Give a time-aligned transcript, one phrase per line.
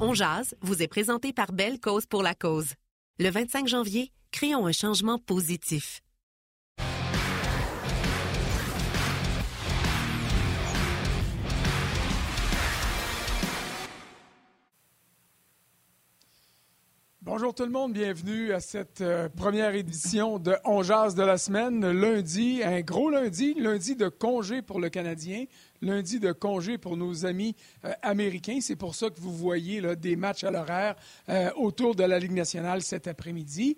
[0.00, 2.74] On Jazz vous est présenté par Belle Cause pour la Cause.
[3.18, 6.02] Le 25 janvier, créons un changement positif.
[17.22, 21.36] Bonjour tout le monde, bienvenue à cette euh, première édition de On Jazz de la
[21.36, 21.90] semaine.
[21.90, 25.44] Lundi, un gros lundi, lundi de congé pour le Canadien,
[25.80, 27.54] lundi de congé pour nos amis
[27.84, 28.58] euh, américains.
[28.60, 30.96] C'est pour ça que vous voyez des matchs à l'horaire
[31.28, 33.76] euh, autour de la Ligue nationale cet après-midi.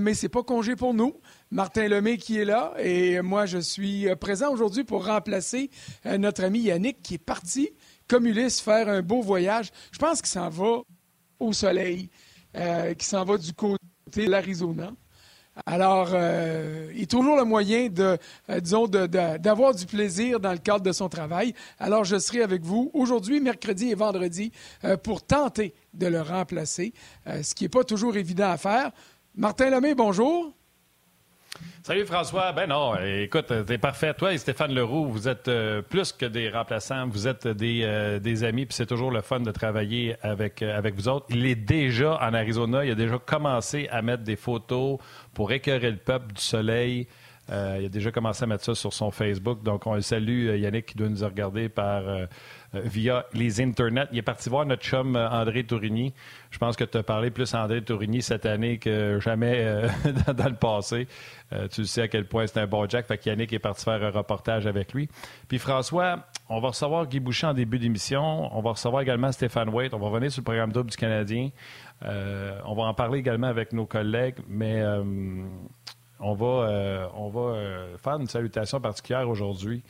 [0.00, 1.20] mais c'est pas congé pour nous.
[1.50, 5.70] Martin Lemay qui est là et moi je suis présent aujourd'hui pour remplacer
[6.04, 7.70] notre ami Yannick qui est parti
[8.08, 9.70] comme Ulysse faire un beau voyage.
[9.92, 10.82] Je pense qu'il s'en va
[11.38, 12.10] au soleil.
[12.56, 13.80] Euh, qui s'en va du côté
[14.26, 14.92] de l'Arizona.
[15.66, 18.18] Alors, euh, il trouve toujours le moyen de,
[18.50, 21.54] euh, disons, d'avoir du plaisir dans le cadre de son travail.
[21.78, 24.50] Alors, je serai avec vous aujourd'hui, mercredi et vendredi
[25.02, 26.92] pour tenter de le remplacer,
[27.26, 28.90] ce qui n'est pas toujours évident à faire.
[29.36, 30.52] Martin Lemay, bonjour.
[31.82, 32.52] Salut François.
[32.52, 34.14] Ben non, écoute, t'es parfait.
[34.14, 38.18] Toi et Stéphane Leroux, vous êtes euh, plus que des remplaçants, vous êtes des, euh,
[38.18, 41.26] des amis, puis c'est toujours le fun de travailler avec, euh, avec vous autres.
[41.28, 44.98] Il est déjà en Arizona, il a déjà commencé à mettre des photos
[45.34, 47.06] pour écœurer le peuple du soleil.
[47.48, 49.62] Il a déjà commencé à mettre ça sur son Facebook.
[49.62, 52.02] Donc, on le salue, Yannick, qui doit nous regarder par
[52.74, 54.08] euh, via les internets.
[54.12, 56.12] Il est parti voir notre chum euh, André Tourigny.
[56.50, 59.88] Je pense que tu as parlé plus André Tourigny cette année que jamais euh,
[60.36, 61.06] dans, le passé.
[61.70, 63.06] tu sais à quel point c'est un bon Jack.
[63.06, 65.08] Fait Yannick est parti faire un reportage avec lui.
[65.48, 68.54] Puis François, on va recevoir Guy Boucher en début d'émission.
[68.56, 69.94] On va recevoir également Stéphane Waite.
[69.94, 71.50] On va revenir sur le programme double du Canadien.
[72.02, 74.82] on va en parler également avec nos collègues, mais
[76.20, 79.82] on va, on va faire une salutation particulière aujourd'hui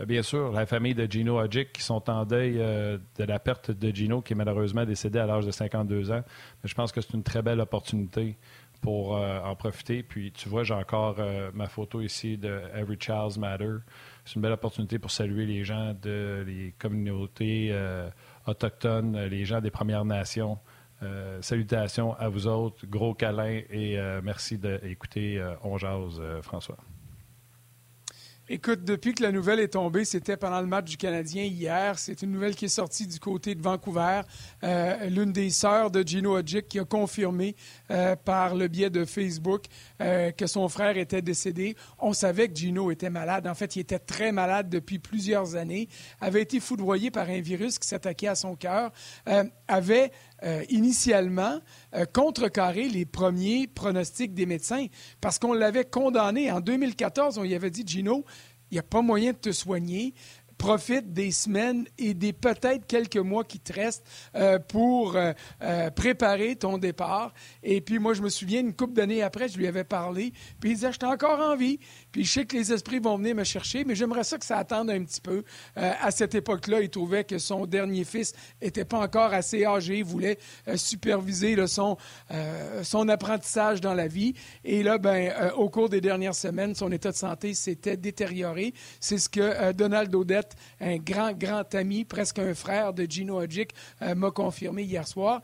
[0.00, 3.38] euh, bien sûr, la famille de Gino Hadjic qui sont en deuil euh, de la
[3.38, 6.22] perte de Gino, qui est malheureusement décédé à l'âge de 52 ans.
[6.62, 8.36] Mais je pense que c'est une très belle opportunité
[8.80, 10.02] pour euh, en profiter.
[10.02, 11.18] Puis tu vois, j'ai encore
[11.54, 13.76] ma photo ici de Every Child's Matter.
[14.24, 17.74] C'est une belle opportunité pour saluer les gens de les communautés
[18.46, 20.58] autochtones, les gens des Premières Nations.
[21.40, 26.78] Salutations à vous autres, gros câlin et merci d'écouter On Jase, François.
[28.48, 31.98] Écoute, depuis que la nouvelle est tombée, c'était pendant le match du Canadien hier.
[31.98, 34.22] C'est une nouvelle qui est sortie du côté de Vancouver.
[34.64, 37.54] Euh, l'une des sœurs de Gino Hodgick qui a confirmé
[37.92, 39.66] euh, par le biais de Facebook
[40.00, 41.76] euh, que son frère était décédé.
[42.00, 43.46] On savait que Gino était malade.
[43.46, 45.88] En fait, il était très malade depuis plusieurs années.
[46.20, 48.90] Avait été foudroyé par un virus qui s'attaquait à son cœur.
[49.66, 50.10] avait
[50.68, 51.60] initialement
[52.12, 54.86] contrecarré les premiers pronostics des médecins
[55.20, 57.38] parce qu'on l'avait condamné en 2014.
[57.38, 58.24] On lui avait dit, Gino,
[58.70, 60.14] il n'y a pas moyen de te soigner
[60.62, 65.90] profite des semaines et des peut-être quelques mois qui te restent euh, pour euh, euh,
[65.90, 67.34] préparer ton départ.
[67.64, 70.70] Et puis moi, je me souviens, une couple d'années après, je lui avais parlé, puis
[70.70, 71.80] il disait, j'étais encore en vie,
[72.12, 74.58] puis je sais que les esprits vont venir me chercher, mais j'aimerais ça que ça
[74.58, 75.42] attende un petit peu.
[75.76, 80.04] à cette époque-là, il trouvait que son dernier fils n'était pas encore assez âgé, il
[80.04, 80.38] voulait
[80.76, 81.96] superviser son,
[82.82, 84.34] son apprentissage dans la vie.
[84.64, 88.74] Et là, ben, au cours des dernières semaines, son état de santé s'était détérioré.
[89.00, 93.72] C'est ce que Donald Odette un grand, grand ami, presque un frère de Gino Hodgick,
[94.02, 95.40] euh, m'a confirmé hier soir.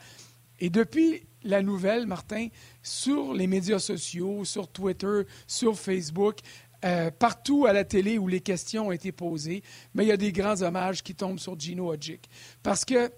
[0.61, 2.49] Et depuis la nouvelle, Martin,
[2.83, 6.39] sur les médias sociaux, sur Twitter, sur Facebook,
[6.85, 9.63] euh, partout à la télé où les questions ont été posées,
[9.95, 12.29] mais il y a des grands hommages qui tombent sur Gino Hodgick.
[12.63, 13.11] Parce que,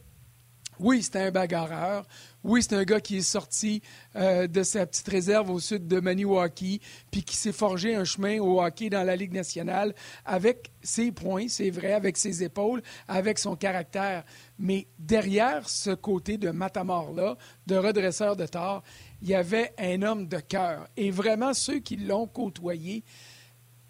[0.81, 2.07] oui, c'était un bagarreur.
[2.43, 3.83] Oui, c'est un gars qui est sorti
[4.17, 6.81] euh, de sa petite réserve au sud de Maniwaki,
[7.11, 11.49] puis qui s'est forgé un chemin au hockey dans la Ligue nationale avec ses points,
[11.49, 14.25] c'est vrai, avec ses épaules, avec son caractère.
[14.59, 17.37] Mais derrière ce côté de matamor-là,
[17.67, 18.83] de redresseur de tort,
[19.21, 20.89] il y avait un homme de cœur.
[20.97, 23.05] Et vraiment, ceux qui l'ont côtoyé,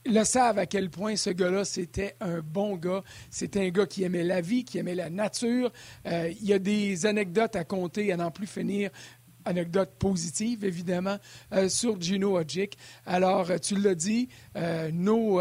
[0.07, 3.03] le savent à quel point ce gars-là, c'était un bon gars.
[3.31, 5.73] C'était un gars qui aimait la vie, qui aimait la nature.
[6.07, 8.91] Euh, il y a des anecdotes à compter, à n'en plus finir.
[9.45, 11.17] Anecdotes positives, évidemment,
[11.53, 12.77] euh, sur Gino Hodgick.
[13.07, 14.29] Alors, euh, tu l'as dit,
[14.93, 15.41] nos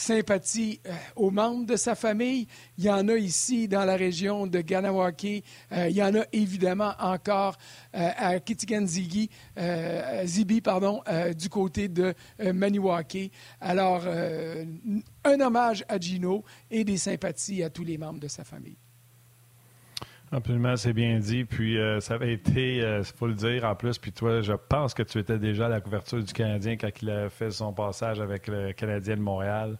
[0.00, 2.46] sympathie euh, aux membres de sa famille.
[2.78, 5.44] Il y en a ici dans la région de Ganawake.
[5.72, 7.56] Euh, il y en a évidemment encore
[7.94, 9.28] euh, à Kitigan Zibi,
[10.62, 11.02] pardon,
[11.36, 13.30] du côté de Maniwaki.
[13.60, 14.04] Alors,
[15.24, 18.76] un hommage à Gino et des sympathies à tous les membres de sa famille.
[20.32, 21.44] Absolument, c'est bien dit.
[21.44, 25.02] Puis ça avait été, il faut le dire en plus, puis toi, je pense que
[25.02, 28.46] tu étais déjà à la couverture du Canadien quand il a fait son passage avec
[28.46, 29.76] le Canadien de Montréal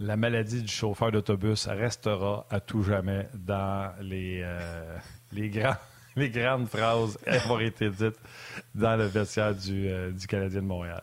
[0.00, 4.96] la maladie du chauffeur d'autobus restera à tout jamais dans les, euh,
[5.32, 5.76] les, grands,
[6.16, 8.18] les grandes phrases avoir été dites
[8.74, 11.02] dans le vestiaire du, euh, du Canadien de Montréal.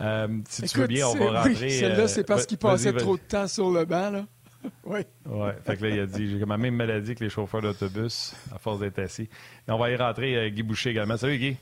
[0.00, 1.66] Euh, si tu veux bien, on va rentrer.
[1.66, 4.24] Oui, celle-là, c'est parce qu'il passait trop de temps sur le banc, là.
[4.84, 5.00] oui.
[5.26, 5.48] Oui.
[5.62, 8.34] Fait que là, il a dit j'ai comme la même maladie que les chauffeurs d'autobus,
[8.54, 9.28] à force d'être assis.
[9.68, 11.16] Et on va y rentrer Guy Boucher également.
[11.16, 11.56] Salut, Guy.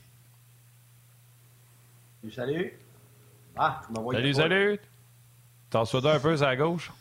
[2.31, 2.73] Salut.
[3.57, 4.81] Ah, tu m'envoies Salut, salut.
[5.71, 6.93] T'en sois un peu, c'est à gauche?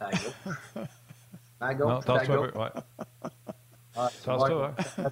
[0.00, 0.76] À gauche.
[1.60, 1.86] À gauche.
[1.86, 2.70] Non, t'en un peu, ouais.
[3.94, 5.10] Ah, toi hein?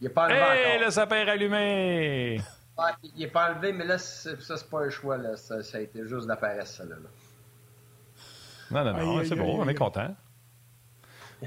[0.00, 0.84] Il n'est pas enlevé hey, encore.
[0.84, 2.40] le sapin est allumé!
[3.02, 5.16] il n'est pas enlevé, mais là, ça, c'est pas un choix.
[5.16, 5.36] Là.
[5.36, 6.84] Ça, a été juste de la paresse, ça.
[6.84, 6.96] Là,
[8.70, 10.14] Non, non, non, c'est bon, on est content.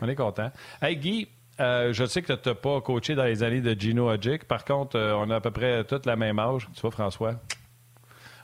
[0.02, 0.52] On est content.
[0.82, 1.28] Hey, Guy,
[1.60, 4.46] euh, je sais que tu n'as pas coaché dans les années de Gino Adjic.
[4.46, 6.68] Par contre, euh, on a à peu près toute la même âge.
[6.74, 7.36] Tu vois, François?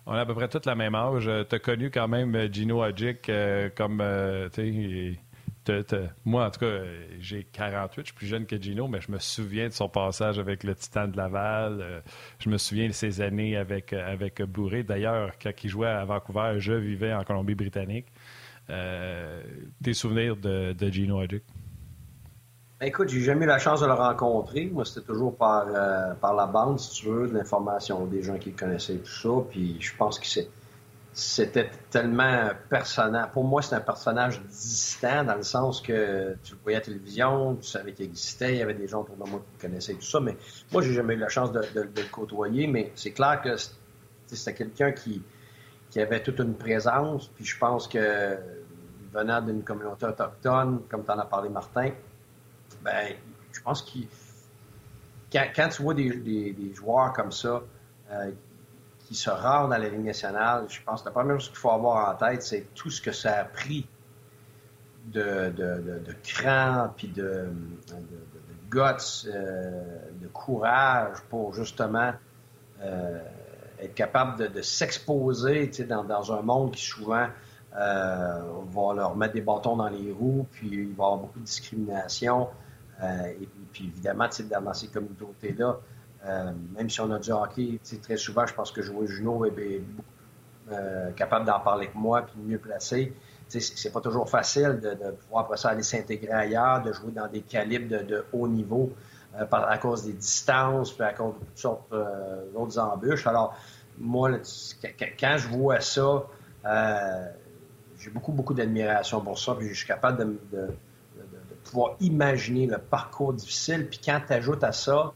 [0.06, 1.28] On a à peu près toute la même âge.
[1.28, 3.32] Euh, tu as connu quand même Gino Adjic
[3.76, 4.04] comme,
[4.54, 5.20] tu sais,
[6.26, 6.82] moi, en tout cas,
[7.20, 10.38] j'ai 48, je suis plus jeune que Gino, mais je me souviens de son passage
[10.38, 12.04] avec le Titan de Laval.
[12.38, 14.84] je me souviens de ses années avec, avec Bourré.
[14.84, 18.06] D'ailleurs, quand il jouait à Vancouver, je vivais en Colombie-Britannique.
[18.68, 21.44] Tes souvenirs de, de Gino Adjic?
[22.82, 24.66] Écoute, j'ai jamais eu la chance de le rencontrer.
[24.66, 28.38] Moi, c'était toujours par, euh, par la bande, si tu veux, de l'information des gens
[28.38, 29.30] qui le connaissaient et tout ça.
[29.50, 30.28] Puis je pense que
[31.14, 33.30] c'était tellement personnel.
[33.32, 36.86] Pour moi, c'est un personnage distant dans le sens que tu le voyais à la
[36.86, 39.70] télévision, tu savais qu'il existait, il y avait des gens autour de moi qui le
[39.70, 40.20] connaissaient et tout ça.
[40.20, 40.36] Mais
[40.74, 42.68] moi, j'ai jamais eu la chance de, le côtoyer.
[42.68, 43.56] Mais c'est clair que
[44.28, 45.22] c'était quelqu'un qui,
[45.96, 47.30] qui avait toute une présence.
[47.30, 48.38] Puis je pense que
[49.14, 51.92] venant d'une communauté autochtone, comme tu en as parlé, Martin,
[52.84, 53.16] ben,
[53.54, 54.00] je pense que
[55.32, 57.62] quand, tu vois des, joueurs comme ça
[58.12, 58.32] euh,
[59.08, 61.72] qui se rendent à la Ligue nationale, je pense que la première chose qu'il faut
[61.72, 63.88] avoir en tête, c'est tout ce que ça a pris
[65.06, 67.48] de, de, de, cran, puis de,
[68.70, 72.12] guts, euh, de courage pour justement
[72.82, 73.22] euh,
[73.86, 77.28] être capable de, s'exposer dans, dans, un monde qui souvent
[77.72, 81.46] va leur mettre des bâtons dans les roues, puis il va y avoir beaucoup de
[81.46, 82.48] discrimination.
[83.04, 84.28] Euh, et, puis évidemment,
[84.64, 85.78] dans ces communautés-là,
[86.26, 89.82] euh, même si on a du hockey, très souvent, je pense que jouer Juno est
[90.72, 93.14] euh, capable d'en parler que moi, puis mieux placé.
[93.48, 97.42] C'est pas toujours facile de, pouvoir après ça aller s'intégrer ailleurs, de jouer dans des
[97.42, 98.92] calibres de, haut niveau
[99.38, 101.94] à cause des distances, puis à cause de toutes sortes
[102.54, 103.28] d'autres embûches.
[103.28, 103.56] Alors,
[103.98, 104.32] moi,
[105.20, 106.26] quand je vois ça,
[108.00, 110.70] j'ai beaucoup, beaucoup d'admiration pour ça, puis je suis capable de
[111.66, 113.88] pouvoir imaginer le parcours difficile.
[113.90, 115.14] Puis quand tu ajoutes à ça,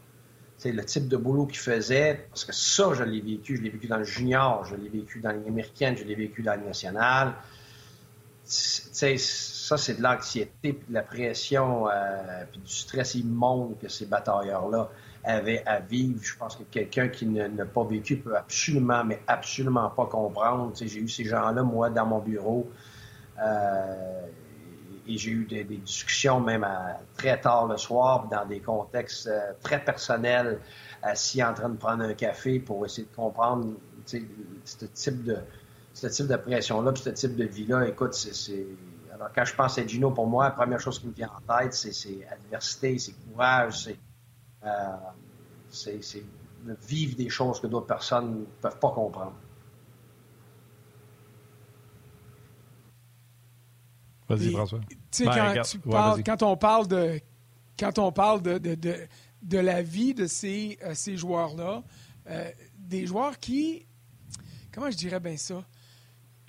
[0.58, 3.56] c'est le type de boulot qu'il faisait, parce que ça, je l'ai vécu.
[3.56, 6.54] Je l'ai vécu dans le junior, je l'ai vécu dans l'américaine, je l'ai vécu dans
[6.54, 7.32] le national.
[8.44, 14.04] ça, c'est de l'anxiété, puis de la pression, euh, puis du stress immonde que ces
[14.04, 14.90] batailleurs-là
[15.24, 16.22] avaient à vivre.
[16.22, 20.72] Je pense que quelqu'un qui n'a pas vécu peut absolument, mais absolument pas comprendre.
[20.76, 22.70] J'ai eu ces gens-là, moi, dans mon bureau.
[23.42, 24.26] Euh,
[25.06, 29.52] et j'ai eu des, discussions même à, très tard le soir dans des contextes euh,
[29.62, 30.60] très personnels,
[31.02, 33.74] assis en train de prendre un café pour essayer de comprendre
[34.04, 35.38] ce type de
[35.92, 37.88] ce type de pression-là, ce type de vie-là.
[37.88, 38.66] Écoute, c'est
[39.12, 41.58] alors quand je pense à Gino, pour moi, la première chose qui me vient en
[41.58, 43.98] tête, c'est adversité, c'est courage, c'est
[44.64, 44.96] euh,
[46.86, 49.34] vivre des choses que d'autres personnes ne peuvent pas comprendre.
[54.28, 54.80] Vas-y, François.
[55.24, 57.20] Ben, quand, on parle de
[57.78, 58.58] quand on parle de,
[59.42, 61.82] de, la vie de ces, euh, ces joueurs-là,
[62.28, 63.86] euh, des joueurs qui,
[64.72, 65.64] comment je dirais bien ça,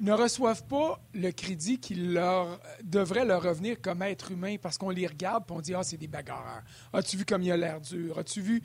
[0.01, 4.89] ne reçoivent pas le crédit qui leur devrait leur revenir comme être humain parce qu'on
[4.89, 6.63] les regarde et on dit ah c'est des bagarreurs.
[6.91, 8.17] As-tu vu comme il a l'air dur?
[8.17, 8.61] As-tu vu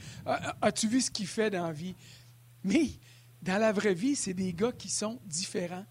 [0.63, 1.95] as-tu vu ce qu'il fait dans la vie?
[2.65, 2.89] Mais
[3.43, 5.85] dans la vraie vie, c'est des gars qui sont différents.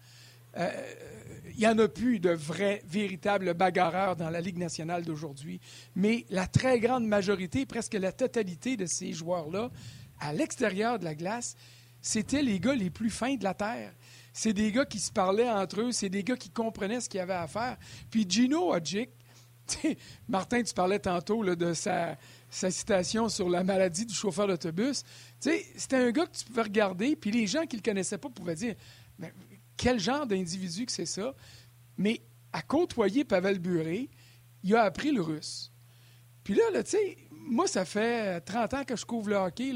[0.56, 0.70] Euh,
[1.52, 5.60] il n'y en a plus de vrais, véritables bagarreurs dans la Ligue nationale d'aujourd'hui.
[5.94, 9.70] Mais la très grande majorité, presque la totalité de ces joueurs-là,
[10.20, 11.56] à l'extérieur de la glace,
[12.02, 13.92] c'était les gars les plus fins de la Terre.
[14.38, 17.16] C'est des gars qui se parlaient entre eux, c'est des gars qui comprenaient ce qu'il
[17.16, 17.78] y avait à faire.
[18.10, 19.08] Puis Gino Odjick,
[20.28, 22.18] Martin, tu parlais tantôt de sa,
[22.50, 25.04] citation sur la maladie du chauffeur d'autobus.
[25.40, 28.28] C'était un gars que tu pouvais regarder, puis les gens qui ne le connaissaient pas
[28.28, 28.74] pouvaient dire
[29.74, 31.34] quel genre d'individu que c'est ça?
[31.96, 32.20] Mais
[32.52, 34.10] à côtoyer Pavel Buré,
[34.62, 35.72] il a appris le russe.
[36.44, 36.62] Puis là,
[37.30, 39.72] moi, ça fait 30 ans que je couvre le hockey.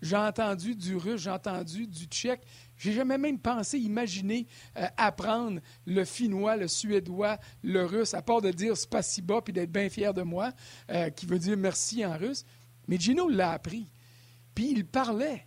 [0.00, 2.42] J'ai entendu du russe, j'ai entendu du tchèque.
[2.76, 8.40] J'ai jamais même pensé, imaginer euh, apprendre le finnois, le suédois, le russe, à part
[8.40, 10.52] de dire spasiba puis d'être bien fier de moi,
[10.90, 12.44] euh, qui veut dire merci en russe.
[12.88, 13.86] Mais Gino l'a appris.
[14.54, 15.46] Puis il parlait.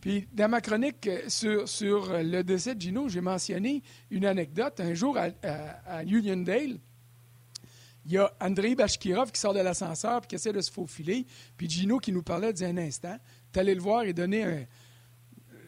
[0.00, 4.78] Puis dans ma chronique euh, sur, sur le décès de Gino, j'ai mentionné une anecdote.
[4.80, 6.78] Un jour à, Uniondale,
[8.04, 11.26] il y a Andrei Bashkirov qui sort de l'ascenseur puis qui essaie de se faufiler.
[11.56, 13.16] Puis Gino qui nous parlait dit un instant.
[13.52, 14.64] Tu allé le voir et donner un,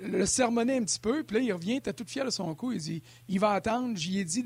[0.02, 2.72] le sermonner un petit peu, puis là, il revient, t'es tout fier de son coup.
[2.72, 3.96] Il dit il va attendre.
[3.96, 4.44] J'y ai dit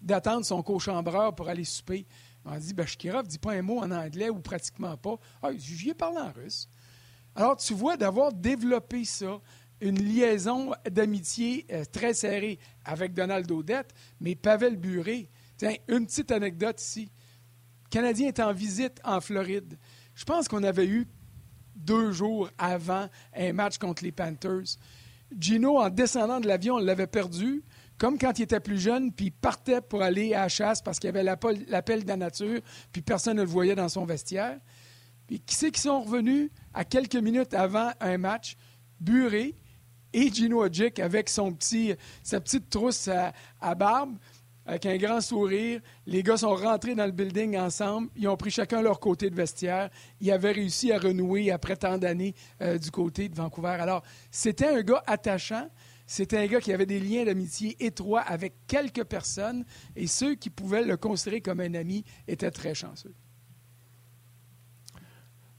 [0.00, 2.06] d'attendre son cochambreur pour aller souper.
[2.44, 5.16] On dit Bashkirov dit pas un mot en anglais ou pratiquement pas.
[5.42, 6.68] Ah, j'y ai parlé en russe.
[7.34, 9.40] Alors, tu vois, d'avoir développé ça,
[9.80, 15.30] une liaison d'amitié euh, très serrée avec Donald Odette, mais Pavel Buré.
[15.56, 17.10] Tiens, une petite anecdote ici.
[17.84, 19.78] Le Canadien est en visite en Floride.
[20.14, 21.06] Je pense qu'on avait eu
[21.76, 24.76] deux jours avant un match contre les Panthers.
[25.38, 27.62] Gino, en descendant de l'avion, l'avait perdu,
[27.98, 30.98] comme quand il était plus jeune, puis il partait pour aller à la chasse parce
[30.98, 32.60] qu'il avait l'appel de la nature,
[32.92, 34.58] puis personne ne le voyait dans son vestiaire.
[35.26, 38.56] Puis qui c'est qui sont revenus à quelques minutes avant un match?
[39.00, 39.56] Buré
[40.12, 44.16] et Gino Odjick avec son petit, sa petite trousse à barbe
[44.66, 45.80] avec un grand sourire.
[46.06, 48.08] Les gars sont rentrés dans le building ensemble.
[48.16, 49.90] Ils ont pris chacun leur côté de vestiaire.
[50.20, 53.76] Ils avaient réussi à renouer après tant d'années euh, du côté de Vancouver.
[53.80, 55.68] Alors, c'était un gars attachant.
[56.06, 59.64] C'était un gars qui avait des liens d'amitié étroits avec quelques personnes
[59.96, 63.14] et ceux qui pouvaient le considérer comme un ami étaient très chanceux.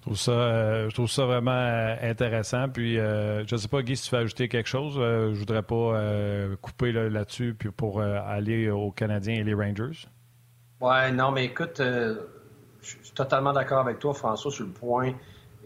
[0.03, 2.67] Je trouve ça, euh, je trouve ça vraiment euh, intéressant.
[2.67, 4.95] Puis, euh, je ne sais pas, Guy, si tu veux ajouter quelque chose.
[4.95, 10.05] je voudrais pas couper là-dessus puis pour aller aux Canadiens et les Rangers.
[10.81, 12.17] Ouais, non, mais écoute, je
[12.81, 15.13] suis totalement d'accord avec toi, François, sur le point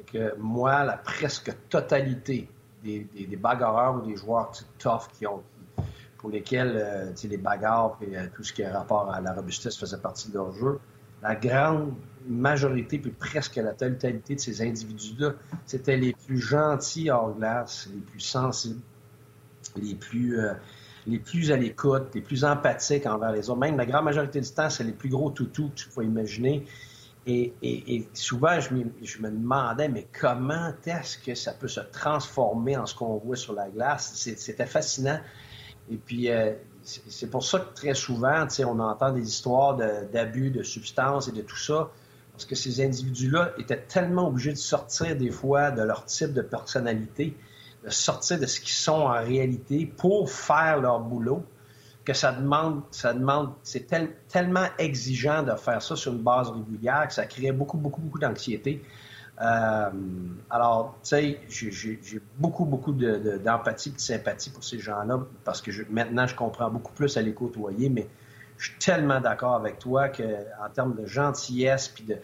[0.05, 2.47] que moi, la presque totalité
[2.83, 5.41] des, des, bagarreurs ou des joueurs tough qui ont,
[6.19, 10.29] pour lesquels les bagarres et tout ce qui est rapport à la robustesse faisait partie
[10.29, 10.79] de leur jeu,
[11.23, 11.95] la grande
[12.27, 15.33] majorité, puis presque la totalité de ces individus-là,
[15.65, 18.81] c'était les plus gentils hors glace, les plus sensibles,
[19.75, 20.53] les plus, euh,
[21.05, 23.59] les plus à l'écoute, les plus empathiques envers les autres.
[23.59, 26.65] Même la grande majorité du temps, c'est les plus gros toutous que tu peux imaginer.
[27.29, 32.95] Et, souvent, je, me demandais, mais comment est-ce que ça peut se transformer en ce
[32.95, 34.13] qu'on voit sur la glace?
[34.15, 35.19] C'était fascinant.
[35.91, 36.53] Et puis, euh,
[36.83, 41.41] c'est pour ça que très souvent, on entend des histoires d'abus de, substances et de
[41.41, 41.91] tout ça,
[42.37, 46.43] parce que ces individus-là étaient tellement obligés de sortir des fois de leur type de
[46.43, 47.35] personnalité,
[47.83, 51.43] de sortir de ce qu'ils sont en réalité pour faire leur boulot,
[52.05, 53.87] que ça demande, ça demande, c'est
[54.27, 58.19] tellement exigeant de faire ça sur une base régulière que ça crée beaucoup, beaucoup, beaucoup
[58.19, 58.83] d'anxiété.
[59.41, 59.89] Euh,
[60.51, 65.71] alors, tu sais, j'ai beaucoup, beaucoup d'empathie et de sympathie pour ces gens-là parce que
[65.89, 68.07] maintenant, je comprends beaucoup plus à les côtoyer, mais
[68.57, 72.17] je suis tellement d'accord avec toi qu'en termes de gentillesse, puis de,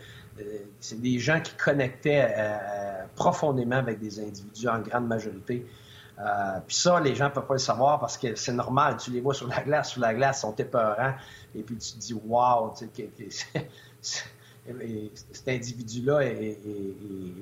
[0.79, 5.65] c'est des gens qui connectaient euh, profondément avec des individus en grande majorité.
[6.19, 8.97] Euh, puis ça, les gens ne peuvent pas le savoir parce que c'est normal.
[8.97, 11.13] Tu les vois sur la glace, sur la glace, ils sont épeurants.
[11.55, 12.99] Et puis tu te dis, wow, cet
[15.47, 16.57] individu-là est,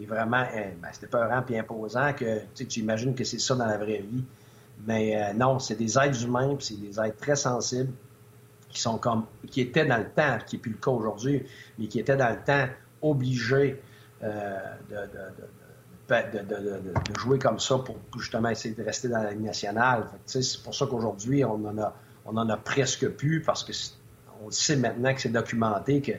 [0.08, 4.04] vraiment ben, c'est épeurant et imposant que tu imagines que c'est ça dans la vraie
[4.10, 4.24] vie.
[4.86, 7.94] Mais euh, non, c'est des êtres humains, c'est des êtres très sensibles
[8.72, 11.44] qui sont comme qui étaient dans le temps, qui n'est plus le cas aujourd'hui,
[11.78, 12.68] mais qui étaient dans le temps
[13.02, 13.82] obligés
[14.24, 14.58] euh,
[14.90, 16.18] de,
[17.18, 20.08] jouer comme ça pour justement essayer de rester dans la Ligue nationale.
[20.26, 21.94] C'est pour ça qu'aujourd'hui, on en a
[22.26, 23.72] on en a presque plus parce que
[24.44, 26.14] on sait maintenant que c'est documenté que,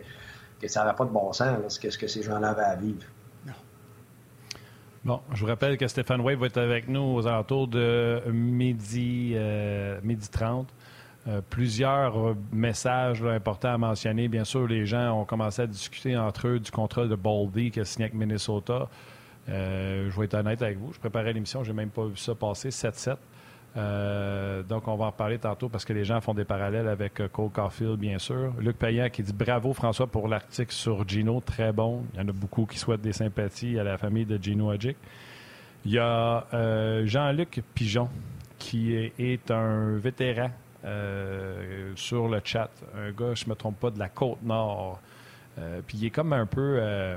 [0.61, 3.03] que ça n'avait pas de bon sens que, ce que ces gens-là avaient à vivre.
[5.05, 9.33] Bon, je vous rappelle que Stéphane Wade va être avec nous aux alentours de midi,
[9.35, 10.69] euh, midi 30.
[11.29, 14.27] Euh, plusieurs euh, messages importants à mentionner.
[14.27, 17.79] Bien sûr, les gens ont commencé à discuter entre eux du contrat de Baldy qui
[17.79, 18.89] a signé avec Minnesota.
[19.49, 20.93] Euh, je vais être honnête avec vous.
[20.93, 22.71] Je préparais l'émission, j'ai même pas vu ça passer.
[22.71, 23.17] 7-7.
[24.69, 27.51] donc, on va en parler tantôt parce que les gens font des parallèles avec Cole
[27.51, 28.53] Caulfield, bien sûr.
[28.59, 32.03] Luc Payan qui dit bravo François pour l'article sur Gino, très bon.
[32.15, 34.97] Il y en a beaucoup qui souhaitent des sympathies à la famille de Gino Adjic.
[35.85, 36.47] Il y a
[37.05, 38.09] Jean-Luc Pigeon
[38.59, 40.51] qui est un vétéran
[40.85, 42.71] euh, sur le chat.
[42.97, 45.01] Un gars, je ne me trompe pas, de la Côte-Nord.
[45.59, 46.79] Euh, puis il est comme un peu.
[46.79, 47.17] Euh,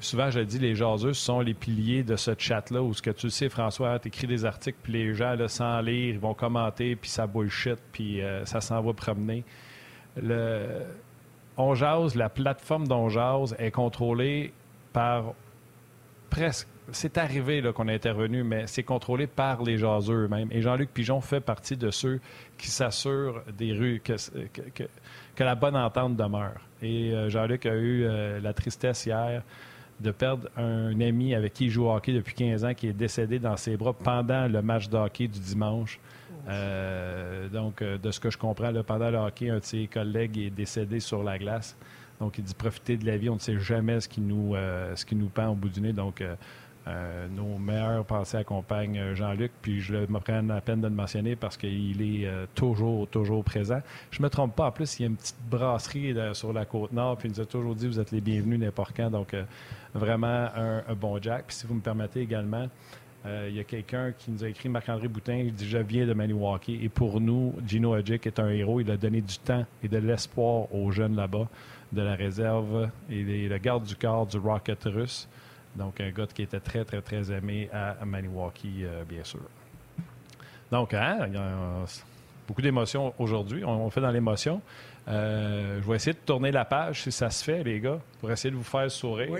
[0.00, 3.10] souvent, je le dis, les jaseux sont les piliers de ce chat-là où ce que
[3.10, 6.34] tu sais, François, tu écris des articles, puis les gens, là, sans lire, ils vont
[6.34, 9.44] commenter, puis ça bullshit, puis ça s'en va promener.
[10.16, 10.84] Le...
[11.56, 14.52] On Jase, la plateforme d'On Jase est contrôlée
[14.92, 15.34] par
[16.30, 16.68] presque.
[16.92, 20.48] C'est arrivé qu'on est intervenu, mais c'est contrôlé par les jaseux eux-mêmes.
[20.50, 22.18] Et Jean-Luc Pigeon fait partie de ceux
[22.56, 24.84] qui s'assurent des rues, que,
[25.38, 26.60] la bonne entente demeure.
[26.80, 29.42] Et euh, Jean-Luc a eu euh, la tristesse hier
[30.00, 32.92] de perdre un ami avec qui il joue au hockey depuis 15 ans, qui est
[32.92, 36.00] décédé dans ses bras pendant le match de hockey du dimanche.
[36.48, 40.50] Euh, donc, de ce que je comprends, pendant le hockey, un de ses collègues est
[40.50, 41.76] décédé sur la glace.
[42.20, 45.04] Donc, il dit profiter de la vie, on ne sait jamais ce qui nous, ce
[45.04, 45.92] qui nous pend au bout du nez.
[45.92, 46.22] Donc,
[47.30, 51.36] nos meilleurs pensées accompagnent euh, Jean-Luc, puis je me prends la peine de le mentionner
[51.36, 53.80] parce qu'il est euh, toujours, toujours présent.
[54.10, 56.92] Je me trompe pas, en plus, il y a une petite brasserie sur la côte
[56.92, 59.10] nord, puis il nous a toujours dit vous êtes les bienvenus n'importe quand.
[59.10, 59.34] Donc,
[59.94, 61.46] vraiment un, bon Jack.
[61.48, 62.68] Puis si vous me permettez également,
[63.26, 66.14] il y a quelqu'un qui nous a écrit, Marc-André Boutin, il dit Je viens de
[66.14, 66.78] Maniwaki.
[66.82, 68.80] Et pour nous, Gino Adjic est un héros.
[68.80, 71.48] Il a donné du temps et de l'espoir aux jeunes là-bas,
[71.92, 72.88] de la réserve.
[73.10, 75.28] Il est le garde du corps du Rocket russe.
[75.76, 79.40] Donc, un gars qui était très, très, très aimé à Maniwaki, euh, bien sûr.
[80.70, 81.84] Donc, hein, il y a
[82.46, 83.64] beaucoup d'émotions aujourd'hui.
[83.64, 84.60] On, fait dans l'émotion.
[85.06, 88.30] Euh, je vais essayer de tourner la page, si ça se fait, les gars, pour
[88.30, 89.38] essayer de vous faire sourire.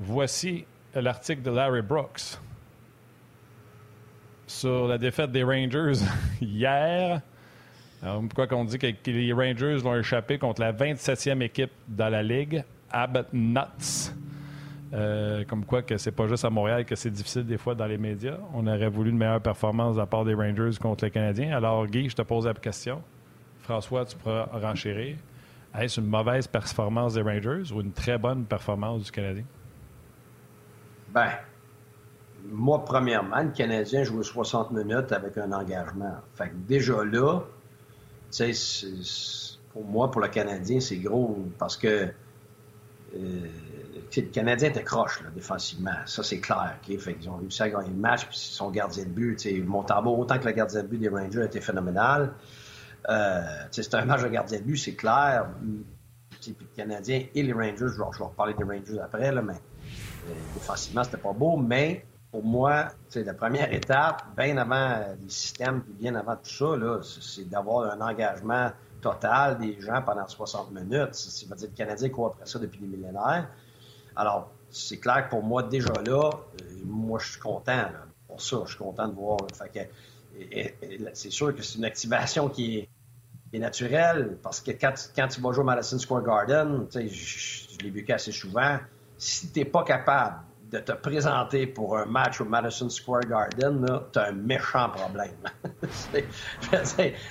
[0.00, 2.38] Voici l'article de Larry Brooks
[4.46, 6.04] sur la défaite des Rangers
[6.40, 7.20] hier.
[8.00, 12.64] pourquoi qu'on dit que les Rangers l'ont échappé contre la 27e équipe dans la Ligue,
[12.90, 14.12] Abbott Nuts.
[14.92, 17.86] Euh, comme quoi que c'est pas juste à Montréal que c'est difficile des fois dans
[17.86, 18.38] les médias.
[18.54, 21.56] On aurait voulu une meilleure performance de la part des Rangers contre les Canadiens.
[21.56, 23.02] Alors, Guy, je te pose la question.
[23.60, 25.16] François, tu pourras renchérir.
[25.76, 29.44] Est-ce une mauvaise performance des Rangers ou une très bonne performance du Canadien?
[31.12, 31.30] Ben,
[32.48, 36.14] moi, premièrement, le Canadien jouait 60 minutes avec un engagement.
[36.34, 37.40] Fait que déjà là,
[39.72, 42.08] pour moi, pour le Canadien, c'est gros parce que
[43.14, 43.46] euh,
[44.14, 46.78] le Canadien était croche défensivement, ça c'est clair.
[46.98, 50.38] Fait ils ont réussi à gagner le match, puis son gardien de but, Montembeau, autant
[50.38, 52.34] que le gardien de but des Rangers était phénoménal.
[53.08, 55.48] Euh, c'est un match de gardien de but, c'est clair.
[56.40, 61.04] Puis le Canadien et les Rangers, je vais, reparler des Rangers après, mais euh, défensivement,
[61.04, 66.14] c'était pas beau, mais pour moi, la première étape, bien avant les systèmes, puis bien
[66.16, 66.76] avant tout ça,
[67.20, 71.14] c'est d'avoir un engagement total des gens pendant 60 minutes.
[71.14, 73.48] Ça veut dire que le Canadien court après ça depuis des millénaires.
[74.16, 77.88] Alors, c'est clair que pour moi, déjà là, euh, moi, je suis content.
[78.26, 79.38] Pour ça, je suis content de voir.
[81.12, 82.88] c'est sûr que c'est une activation qui est,
[83.58, 88.04] naturelle parce que quand, tu vas jouer au Madison Square Garden, je, je l'ai vu
[88.10, 88.78] assez souvent,
[89.16, 93.86] si tu n'es pas capable de te présenter pour un match au Madison Square Garden,
[94.12, 95.36] tu as un méchant problème.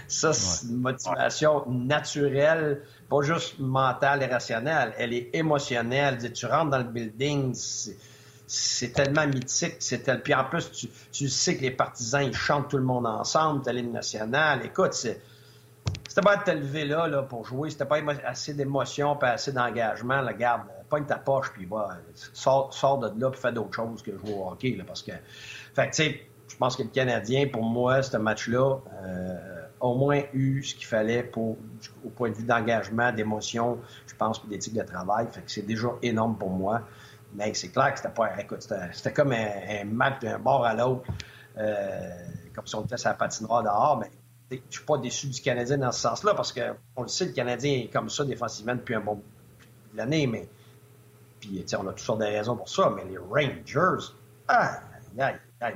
[0.08, 6.32] ça, c'est une motivation naturelle, pas juste mentale et rationnelle, elle est émotionnelle.
[6.32, 7.54] Tu rentres dans le building,
[8.48, 10.22] c'est tellement mythique, c'est tel...
[10.22, 13.64] puis en plus, tu, tu, sais que les partisans, ils chantent tout le monde ensemble,
[13.64, 14.66] t'as l'hymne national.
[14.66, 15.22] Écoute, c'est
[16.08, 19.52] c'était pas de te lever là, là pour jouer, c'était pas assez d'émotion, pas assez
[19.52, 20.26] d'engagement.
[20.38, 20.62] Garde,
[20.96, 21.98] pogne ta poche, puis va,
[22.34, 24.76] sors, de là, puis fais d'autres choses que jouer au hockey.
[24.78, 25.12] Là, parce que,
[25.74, 30.22] fait tu sais, je pense que le Canadien, pour moi, ce match-là, euh, au moins
[30.34, 31.58] eu ce qu'il fallait pour,
[32.06, 35.28] au point de vue d'engagement, d'émotion, je pense, puis d'éthique de travail.
[35.32, 36.82] Fait que c'est déjà énorme pour moi.
[37.34, 38.40] Mais c'est clair que c'était pas.
[38.40, 41.04] Écoute, c'était comme un, match d'un bord à l'autre,
[41.58, 42.10] euh,
[42.56, 44.00] comme si on était sur la patinoire dehors.
[44.00, 47.34] Mais je suis pas déçu du Canadien dans ce sens-là, parce qu'on le sait, le
[47.34, 49.22] Canadien est comme ça défensivement depuis un bon
[49.96, 50.48] l'année, mais
[51.48, 54.06] puis on a toutes sortes de raisons pour ça, mais les Rangers,
[54.48, 54.80] ah,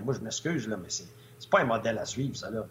[0.04, 2.66] moi je m'excuse, là, mais c'est pas un modèle à suivre, ça là.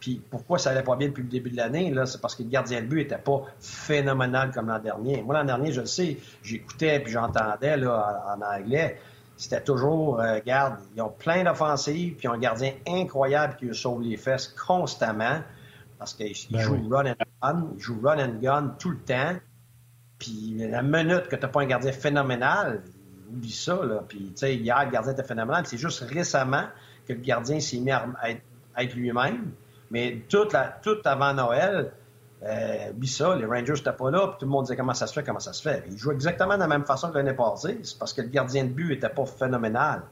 [0.00, 2.42] Puis pourquoi ça allait pas bien depuis le début de l'année, là, c'est parce que
[2.42, 5.22] le gardien de but était pas phénoménal comme l'an dernier.
[5.22, 8.98] Moi, l'an dernier, je le sais, j'écoutais puis j'entendais là, en anglais
[9.38, 13.72] c'était toujours, euh, regarde, ils ont plein d'offensives, puis ils ont un gardien incroyable qui
[13.72, 15.40] sauve les fesses constamment,
[15.96, 19.36] parce qu'ils ben jouent run and gun, ils jouent run and gun tout le temps.
[20.18, 22.82] Puis la minute que tu n'as pas un gardien phénoménal,
[23.30, 24.02] oublie ça, là.
[24.08, 25.64] Puis, tu sais, hier, le gardien était phénoménal.
[25.66, 26.64] C'est juste récemment
[27.06, 28.06] que le gardien s'est mis à
[28.76, 29.52] être, lui-même.
[29.90, 30.48] Mais tout
[31.04, 31.92] avant Noël,
[32.42, 35.12] euh, ça, les Rangers n'étaient pas là, puis tout le monde disait comment ça se
[35.12, 35.84] fait, comment ça se fait?
[35.90, 38.64] Ils jouent exactement de la même façon que l'année passée, c'est parce que le gardien
[38.64, 40.02] de but n'était pas phénoménal.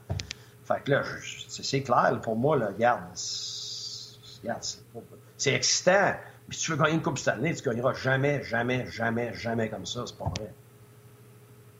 [0.64, 1.02] Fait que là,
[1.48, 6.14] c'est clair, pour moi, là, regarde, c'est excitant.
[6.50, 10.04] Si tu veux gagner une Coupe Stanley, tu gagneras jamais, jamais, jamais, jamais comme ça,
[10.06, 10.52] c'est pas vrai.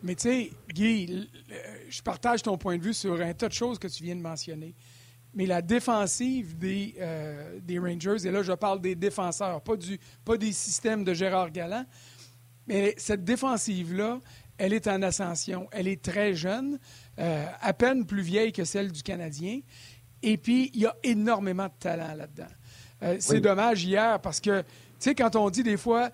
[0.02, 1.30] Mais tu sais, Guy,
[1.88, 4.20] je partage ton point de vue sur un tas de choses que tu viens de
[4.20, 4.74] mentionner
[5.36, 10.00] mais la défensive des, euh, des Rangers, et là je parle des défenseurs, pas, du,
[10.24, 11.84] pas des systèmes de Gérard Galland,
[12.66, 14.18] Mais cette défensive-là,
[14.58, 15.68] elle est en ascension.
[15.70, 16.78] Elle est très jeune,
[17.18, 19.60] euh, à peine plus vieille que celle du Canadien.
[20.22, 22.48] Et puis, il y a énormément de talent là-dedans.
[23.02, 24.66] Euh, c'est dommage hier parce que, tu
[24.98, 26.10] sais, quand on dit des fois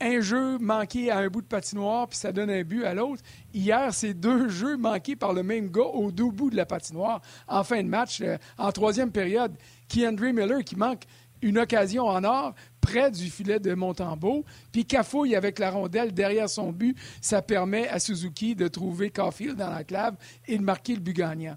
[0.00, 3.22] un jeu manqué à un bout de patinoire puis ça donne un but à l'autre,
[3.52, 7.20] hier, c'est deux jeux manqués par le même gars au deux bouts de la patinoire
[7.46, 9.54] en fin de match, euh, en troisième période.
[9.88, 11.04] Keandre Miller qui manque
[11.42, 16.48] une occasion en or près du filet de Montembeau, puis cafouille avec la rondelle derrière
[16.48, 20.94] son but, ça permet à Suzuki de trouver Caulfield dans la clave et de marquer
[20.94, 21.56] le but gagnant.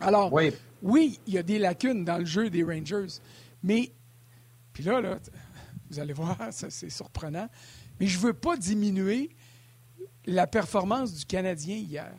[0.00, 0.52] Alors, oui.
[0.82, 3.20] oui, il y a des lacunes dans le jeu des Rangers,
[3.62, 3.92] mais,
[4.72, 5.18] puis là, là
[5.90, 7.48] vous allez voir, ça c'est surprenant,
[8.00, 9.30] mais je ne veux pas diminuer
[10.26, 12.12] la performance du Canadien hier.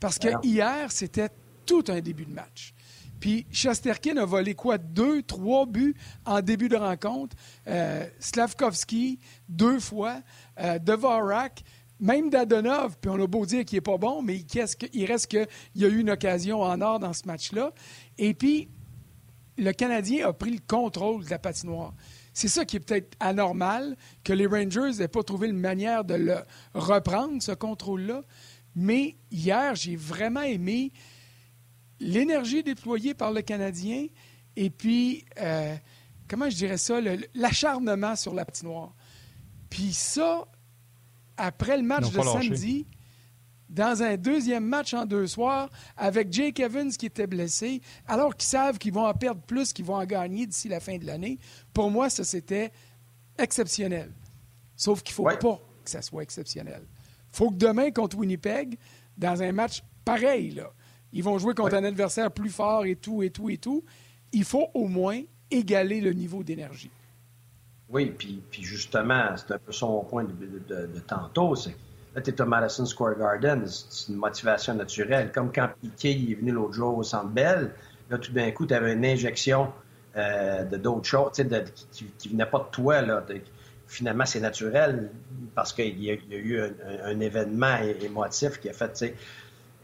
[0.00, 1.30] Parce que hier, c'était
[1.64, 2.74] tout un début de match.
[3.20, 4.78] Puis Chesterkin a volé quoi?
[4.78, 7.36] Deux, trois buts en début de rencontre.
[7.68, 10.20] Euh, Slavkovski, deux fois.
[10.58, 11.62] Euh, Devorak,
[12.00, 14.44] même Dadonov, puis on a beau dire qu'il n'est pas bon, mais
[14.92, 17.72] il reste qu'il y a eu une occasion en or dans ce match-là.
[18.18, 18.68] Et puis,
[19.58, 21.94] le Canadien a pris le contrôle de la patinoire.
[22.32, 26.14] C'est ça qui est peut-être anormal, que les Rangers n'aient pas trouvé une manière de
[26.14, 26.36] le
[26.74, 28.22] reprendre, ce contrôle-là.
[28.74, 30.92] Mais hier, j'ai vraiment aimé
[32.00, 34.06] l'énergie déployée par le Canadien
[34.56, 35.74] et puis, euh,
[36.28, 36.98] comment je dirais ça,
[37.34, 38.94] l'acharnement sur la patinoire.
[39.70, 40.46] Puis ça,
[41.36, 42.86] après le match de samedi,
[43.72, 48.48] dans un deuxième match en deux soirs, avec Jake Evans qui était blessé, alors qu'ils
[48.48, 51.38] savent qu'ils vont en perdre plus qu'ils vont en gagner d'ici la fin de l'année,
[51.72, 52.70] pour moi, ça, c'était
[53.38, 54.12] exceptionnel.
[54.76, 56.82] Sauf qu'il ne faut pas que ça soit exceptionnel.
[57.32, 58.78] Il faut que demain, contre Winnipeg,
[59.16, 60.70] dans un match pareil, là,
[61.14, 63.84] ils vont jouer contre un adversaire plus fort et tout, et tout, et tout.
[64.32, 66.90] Il faut au moins égaler le niveau d'énergie.
[67.88, 71.54] Oui, puis, puis justement, c'est un peu son point de, de, tantôt.
[71.54, 71.76] C'est,
[72.14, 75.32] là, tu es au Madison Square Garden, c'est une motivation naturelle.
[75.32, 77.70] Comme quand Piquet est venu l'autre jour au Centre Bell,
[78.10, 79.72] là, tout d'un coup, tu avais une injection
[80.16, 83.00] euh, de d'autres choses qui, ne venaient pas de toi.
[83.00, 83.24] Là,
[83.86, 85.10] finalement, c'est naturel
[85.54, 86.60] parce qu'il y, a eu
[87.04, 89.14] un, événement émotif qui a fait,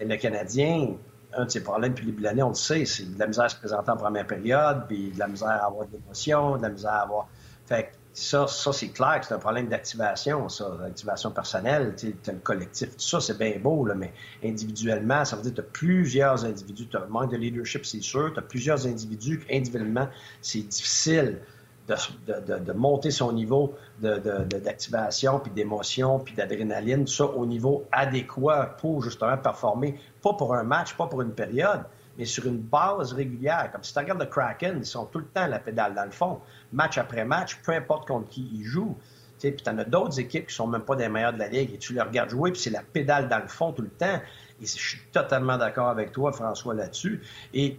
[0.00, 0.94] le Canadien,
[1.34, 3.26] un de ses problèmes depuis le début de l'année, on le sait, c'est de la
[3.26, 6.56] misère à se présenter en première période, puis de la misère à avoir de l'émotion,
[6.56, 7.28] de la misère à avoir.
[7.66, 12.38] Fait ça, ça c'est clair que c'est un problème d'activation, ça, d'activation personnelle, tu le
[12.38, 14.12] collectif, tout ça, c'est bien beau, mais
[14.44, 17.86] individuellement, ça veut dire que tu as plusieurs individus, tu as un manque de leadership,
[17.86, 20.08] c'est sûr, tu as plusieurs individus, individuellement,
[20.42, 21.38] c'est difficile
[21.86, 29.02] de, monter son niveau d'activation, puis d'émotion, puis d'adrénaline, tout ça au niveau adéquat pour
[29.02, 31.84] justement performer, pas pour un match, pas pour une période,
[32.18, 33.70] mais sur une base régulière.
[33.72, 36.10] Comme si tu regardes le Kraken, ils sont tout le temps la pédale dans le
[36.10, 36.40] fond,
[36.72, 38.96] match après match, peu importe contre qui ils jouent.
[39.40, 41.72] Puis tu en as d'autres équipes qui sont même pas des meilleures de la Ligue
[41.72, 44.20] et tu les regardes jouer, puis c'est la pédale dans le fond tout le temps.
[44.60, 47.22] Et je suis totalement d'accord avec toi, François, là-dessus.
[47.54, 47.78] Et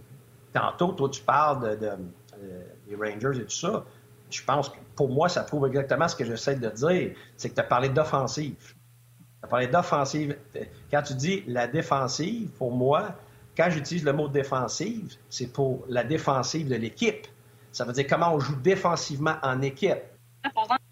[0.54, 1.96] tantôt, toi, tu parles euh,
[2.88, 3.84] des Rangers et tout ça
[4.30, 7.12] je pense que pour moi, ça prouve exactement ce que j'essaie de dire.
[7.36, 8.56] C'est que tu as parlé d'offensive.
[8.58, 10.36] Tu as parlé d'offensive.
[10.90, 13.14] Quand tu dis la défensive, pour moi,
[13.60, 17.26] quand j'utilise le mot défensive, c'est pour la défensive de l'équipe.
[17.72, 20.00] Ça veut dire comment on joue défensivement en équipe.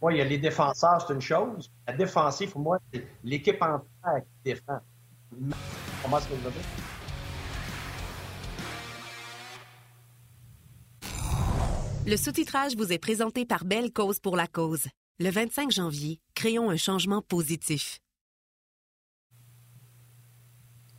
[0.02, 1.70] Moi, il y a les défenseurs, c'est une chose.
[1.86, 4.80] La défensive, pour moi, c'est l'équipe entière qui défend.
[6.02, 6.60] Comment est-ce que je veux dire?
[12.06, 14.88] Le sous-titrage vous est présenté par Belle Cause pour la cause.
[15.20, 17.98] Le 25 janvier, créons un changement positif.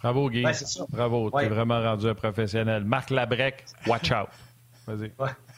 [0.01, 0.43] Bravo, Guy.
[0.89, 2.85] Bravo, tu es vraiment rendu un professionnel.
[2.85, 4.29] Marc Labrec, watch out.
[4.87, 5.11] Vas-y.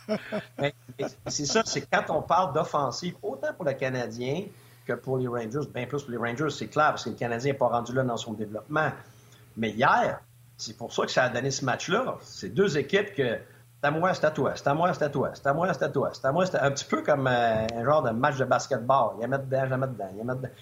[1.27, 4.43] c'est ça, c'est quand on parle d'offensive, autant pour le Canadien
[4.85, 7.51] que pour les Rangers, bien plus pour les Rangers, c'est clair, parce que le Canadien
[7.51, 8.89] n'est pas rendu là dans son développement.
[9.55, 10.19] Mais hier,
[10.57, 12.17] c'est pour ça que ça a donné ce match-là.
[12.21, 13.39] C'est deux équipes que
[13.81, 15.73] c'est à moi, c'est à toi, c'est à moi, c'est à toi, c'est à moi,
[15.73, 18.11] c'est à toi, c'est à moi, c'est un petit peu comme euh, un genre de
[18.11, 19.13] match de basketball.
[19.17, 20.53] Il y a mettre dedans, il y a mettre dedans, il y a mettre dedans.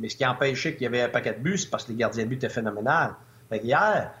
[0.00, 1.90] mais ce qui a empêché qu'il y avait un paquet de buts, c'est parce que
[1.90, 3.16] les gardiens de but étaient phénoménales.
[3.48, 4.12] Fait hier,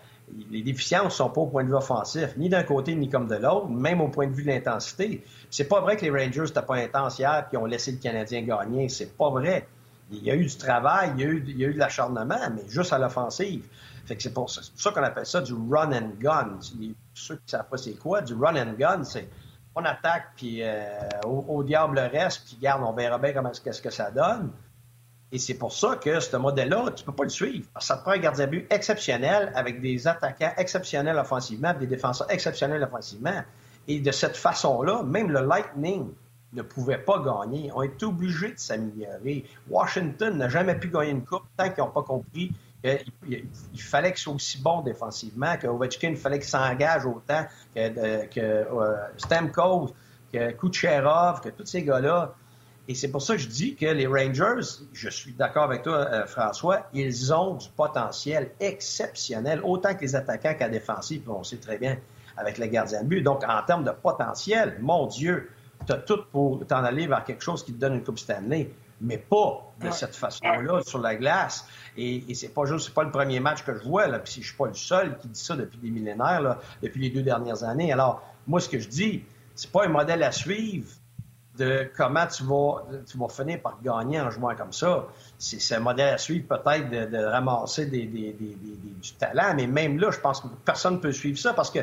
[0.50, 3.28] les déficiences ne sont pas au point de vue offensif, ni d'un côté ni comme
[3.28, 5.24] de l'autre, même au point de vue de l'intensité.
[5.48, 8.42] C'est pas vrai que les Rangers n'étaient pas intenses hier et ont laissé le Canadien
[8.42, 8.88] gagner.
[8.88, 9.68] C'est pas vrai.
[10.10, 11.78] Il y a eu du travail, il y a eu, il y a eu de
[11.78, 13.64] l'acharnement, mais juste à l'offensive.
[14.04, 16.58] Fait que c'est pour, ça, qu'on appelle ça du run and gun.
[17.14, 19.28] Ceux qui savent pas c'est quoi, du run and gun, c'est
[19.74, 20.90] on attaque, puis euh,
[21.24, 24.50] au, diable le reste, puis garde, on verra bien comment, qu'est-ce que ça donne.
[25.30, 27.66] Et c'est pour ça que ce modèle-là, tu ne peux pas le suivre.
[27.80, 32.82] Ça te prend un gardien but exceptionnel avec des attaquants exceptionnels offensivement, des défenseurs exceptionnels
[32.82, 33.42] offensivement.
[33.88, 36.12] Et de cette façon-là, même le Lightning,
[36.52, 37.70] ne pouvaient pas gagner.
[37.74, 39.44] On est obligé de s'améliorer.
[39.70, 44.20] Washington n'a jamais pu gagner une coupe tant qu'ils n'ont pas compris qu'il fallait qu'ils
[44.20, 49.94] soient aussi bons défensivement, que Ovechkin, il fallait qu'il s'engage autant que, que euh, Stamkos,
[50.32, 52.34] que Kucherov, que tous ces gars-là.
[52.88, 55.98] Et c'est pour ça que je dis que les Rangers, je suis d'accord avec toi,
[55.98, 61.58] euh, François, ils ont du potentiel exceptionnel, autant que les attaquants qu'à défensif, on sait
[61.58, 61.96] très bien
[62.36, 63.22] avec les gardiens de but.
[63.22, 65.48] Donc, en termes de potentiel, mon Dieu,
[65.86, 68.70] tu as tout pour t'en aller vers quelque chose qui te donne une Coupe Stanley,
[69.02, 71.66] mais pas de cette façon-là sur la glace.
[71.96, 74.34] Et, et c'est pas juste, c'est pas le premier match que je vois, là, puis
[74.40, 77.22] je suis pas le seul qui dit ça depuis des millénaires, là, depuis les deux
[77.22, 77.92] dernières années.
[77.92, 80.88] Alors, moi, ce que je dis, c'est pas un modèle à suivre
[81.58, 85.06] de comment tu vas, tu vas finir par gagner en jouant comme ça.
[85.38, 90.18] C'est un modèle à suivre peut-être de, ramasser des, du talent, mais même là, je
[90.18, 91.80] pense que personne ne peut suivre ça parce que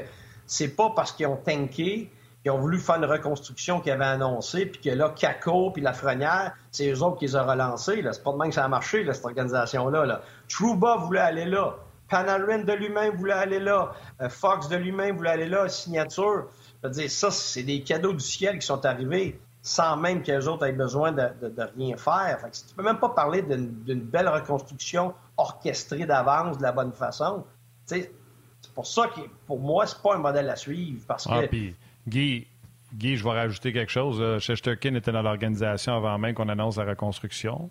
[0.47, 2.09] c'est pas parce qu'ils ont tanké
[2.41, 6.53] qu'ils ont voulu faire une reconstruction qu'ils avaient annoncée, puis que là, Caco puis Lafrenière,
[6.71, 8.03] c'est eux autres qui les ont relancés.
[8.11, 10.05] C'est pas de même que ça a marché, cette organisation-là.
[10.05, 10.21] Là.
[10.47, 11.75] Trouba voulait aller là.
[12.09, 13.91] Panarin de lui-même voulait aller là.
[14.21, 15.67] Euh, Fox de lui-même voulait aller là.
[15.69, 16.47] Signature.
[16.81, 20.31] Je veux dire, ça, c'est des cadeaux du ciel qui sont arrivés sans même que
[20.31, 21.29] les autres aient besoin de,
[21.77, 22.39] rien faire.
[22.41, 26.93] Fait que tu peux même pas parler d'une belle reconstruction orchestrée d'avance de la bonne
[26.93, 27.43] façon.
[27.85, 28.11] C'est
[28.73, 31.03] pour ça que, pour moi, c'est pas un modèle à suivre.
[31.07, 31.73] Parce ah, que...
[32.09, 32.47] Guy,
[32.93, 34.39] Guy, je vais rajouter quelque chose.
[34.39, 37.69] Chesterkin était dans l'organisation avant même qu'on annonce la reconstruction.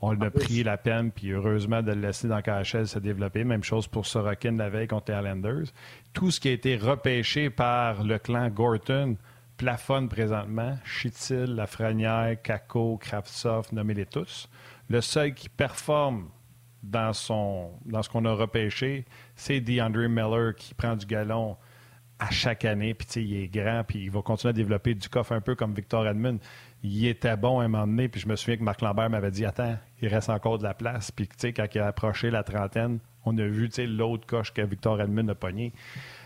[0.00, 3.44] On a ah, pris la peine, puis heureusement, de le laisser dans KHL se développer.
[3.44, 5.66] Même chose pour Sorokin la veille contre les Islanders.
[6.12, 9.16] Tout ce qui a été repêché par le clan Gorton
[9.56, 10.78] plafonne présentement.
[10.84, 14.48] Chitil, Lafrenière, Kako, Kraftsoft, nommez-les tous.
[14.88, 16.30] Le seul qui performe
[16.82, 19.04] dans, son, dans ce qu'on a repêché,
[19.36, 21.56] c'est DeAndre Miller qui prend du galon
[22.20, 22.94] à chaque année.
[22.94, 25.74] Puis, il est grand, puis il va continuer à développer du coffre un peu comme
[25.74, 26.38] Victor Edmund.
[26.82, 29.30] Il était bon à un moment donné, puis je me souviens que Marc Lambert m'avait
[29.30, 31.10] dit Attends, il reste encore de la place.
[31.10, 34.62] Puis, tu sais, quand il a approché la trentaine, on a vu l'autre coche que
[34.62, 35.72] Victor Edmund a pogné.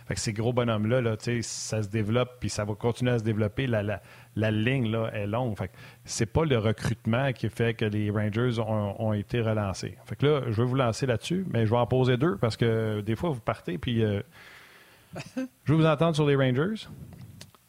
[0.06, 3.24] Fait que ces gros bonhommes-là, là, ça se développe, puis ça va continuer à se
[3.24, 3.66] développer.
[3.66, 4.00] La,
[4.36, 5.56] la, ligne là, est longue.
[5.56, 5.70] Fait
[6.04, 9.96] c'est pas le recrutement qui fait que les Rangers ont, ont, été relancés.
[10.04, 12.56] Fait que là, je vais vous lancer là-dessus, mais je vais en poser deux parce
[12.56, 14.20] que des fois, vous partez, puis euh,
[15.64, 16.86] je veux vous entendre sur les Rangers.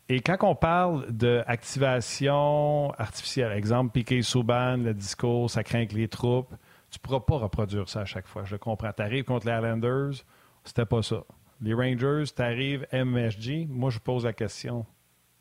[0.07, 6.07] Et quand on parle d'activation artificielle, exemple Piquet Souban, le discours, ça craint que les
[6.07, 6.53] troupes,
[6.91, 8.43] tu ne pourras pas reproduire ça à chaque fois.
[8.43, 8.91] Je comprends.
[8.95, 10.23] Tu arrives contre les Islanders,
[10.63, 11.23] c'était pas ça.
[11.61, 14.85] Les Rangers, tu arrives MSG, moi je pose la question.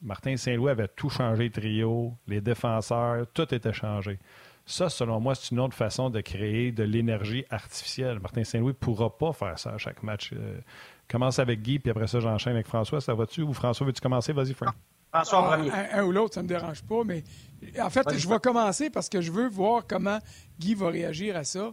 [0.01, 4.19] Martin Saint-Louis avait tout changé, trio, les défenseurs, tout était changé.
[4.67, 8.19] Ça, selon moi, c'est une autre façon de créer de l'énergie artificielle.
[8.19, 10.33] Martin Saint-Louis ne pourra pas faire ça à chaque match.
[11.09, 13.01] Commence avec Guy, puis après ça, j'enchaîne avec François.
[13.01, 13.43] Ça va-tu?
[13.43, 14.33] Ou François, veux-tu commencer?
[14.33, 14.75] Vas-y, Frank.
[15.13, 15.71] François en premier.
[15.71, 17.23] Un, ou l'autre, ça ne me dérange pas, mais
[17.81, 20.19] en fait, je vais commencer parce que je veux voir comment
[20.59, 21.73] Guy va réagir à ça.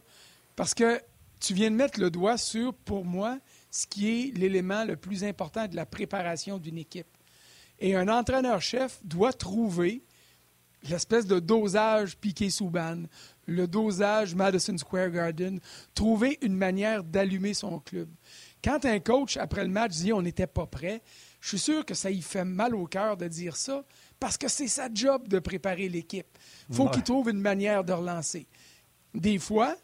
[0.56, 1.02] Parce que
[1.40, 3.40] tu viens de mettre le doigt sur, pour moi,
[3.72, 7.08] ce qui est l'élément le plus important de la préparation d'une équipe.
[7.80, 10.04] Et un entraîneur-chef doit trouver
[10.88, 13.04] l'espèce de dosage piqué Souban,
[13.48, 15.60] le dosage Madison Square Garden,
[15.96, 18.10] trouver une manière d'allumer son club.
[18.64, 21.02] Quand un coach, après le match, dit on n'était pas prêt,
[21.40, 23.84] je suis sûr que ça y fait mal au cœur de dire ça,
[24.20, 26.38] parce que c'est sa job de préparer l'équipe.
[26.70, 28.48] Il faut qu'il trouve une manière de relancer.
[29.16, 29.76] Des fois,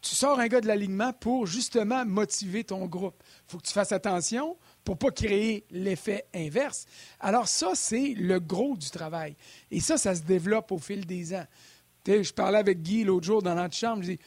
[0.00, 3.22] tu sors un gars de l'alignement pour justement motiver ton groupe.
[3.48, 6.86] Il faut que tu fasses attention pour pas créer l'effet inverse.
[7.20, 9.36] Alors ça, c'est le gros du travail.
[9.70, 11.46] Et ça, ça se développe au fil des ans.
[12.06, 14.20] je parlais avec Guy l'autre jour dans l'antichambre, je dis,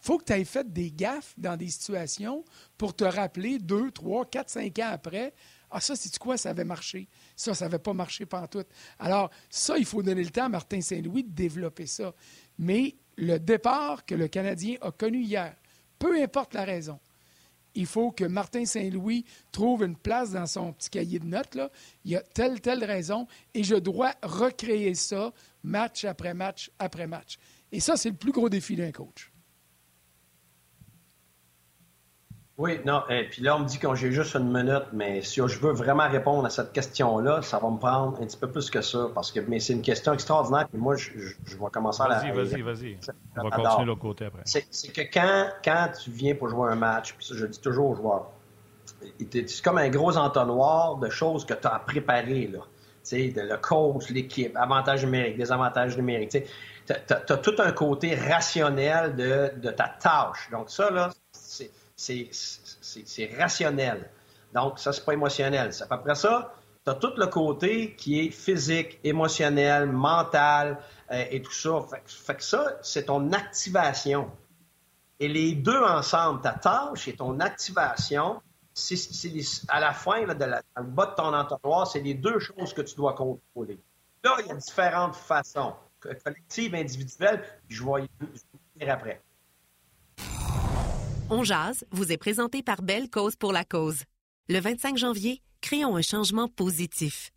[0.00, 2.44] faut que tu aies fait des gaffes dans des situations
[2.76, 5.34] pour te rappeler deux, trois, quatre, cinq ans après,
[5.70, 7.08] ah, ça, c'est quoi, ça avait marché.
[7.36, 8.64] Ça, ça n'avait pas marché tout.
[8.98, 12.14] Alors, ça, il faut donner le temps à Martin Saint-Louis de développer ça.
[12.58, 15.54] Mais le départ que le Canadien a connu hier,
[15.98, 16.98] peu importe la raison,
[17.74, 21.54] il faut que Martin Saint-Louis trouve une place dans son petit cahier de notes.
[21.54, 21.70] Là.
[22.04, 25.32] Il y a telle, telle raison, et je dois recréer ça
[25.62, 27.38] match après match après match.
[27.70, 29.30] Et ça, c'est le plus gros défi d'un coach.
[32.58, 35.36] Oui, non, et puis là, on me dit que j'ai juste une minute, mais si
[35.36, 38.68] je veux vraiment répondre à cette question-là, ça va me prendre un petit peu plus
[38.68, 41.10] que ça, parce que mais c'est une question extraordinaire, puis moi, je,
[41.44, 42.18] je, vais commencer à la...
[42.18, 42.98] Vas-y, vas-y, vas-y.
[43.36, 44.42] On va continuer l'autre côté après.
[44.44, 47.90] C'est que quand, quand tu viens pour jouer un match, puis ça, je dis toujours
[47.90, 48.26] aux joueurs,
[49.20, 52.60] c'est comme un gros entonnoir de choses que tu as préparées, là.
[53.08, 58.16] Tu sais, le coach, l'équipe, avantages numériques, désavantages numériques, tu as, as, tout un côté
[58.16, 60.50] rationnel de, de ta tâche.
[60.50, 61.10] Donc ça, là,
[61.98, 64.08] c'est rationnel.
[64.54, 65.70] Donc, ça, c'est pas émotionnel.
[65.90, 70.78] Après ça, tu as tout le côté qui est physique, émotionnel, mental
[71.10, 71.80] euh, et tout ça.
[72.06, 74.30] Fait, que ça, c'est ton activation.
[75.20, 78.40] Et les deux ensemble, ta tâche et ton activation,
[79.68, 82.38] à la fin, là, de la, dans le bas de ton entonnoir, c'est les deux
[82.38, 83.78] choses que tu dois contrôler.
[84.22, 88.08] Là, il y a différentes façons, collectives, individuelles, puis je vais y
[88.78, 89.20] venir après.
[91.30, 94.04] On jase vous est présenté par Belle Cause pour la cause.
[94.48, 97.32] Le 25 janvier, créons un changement positif.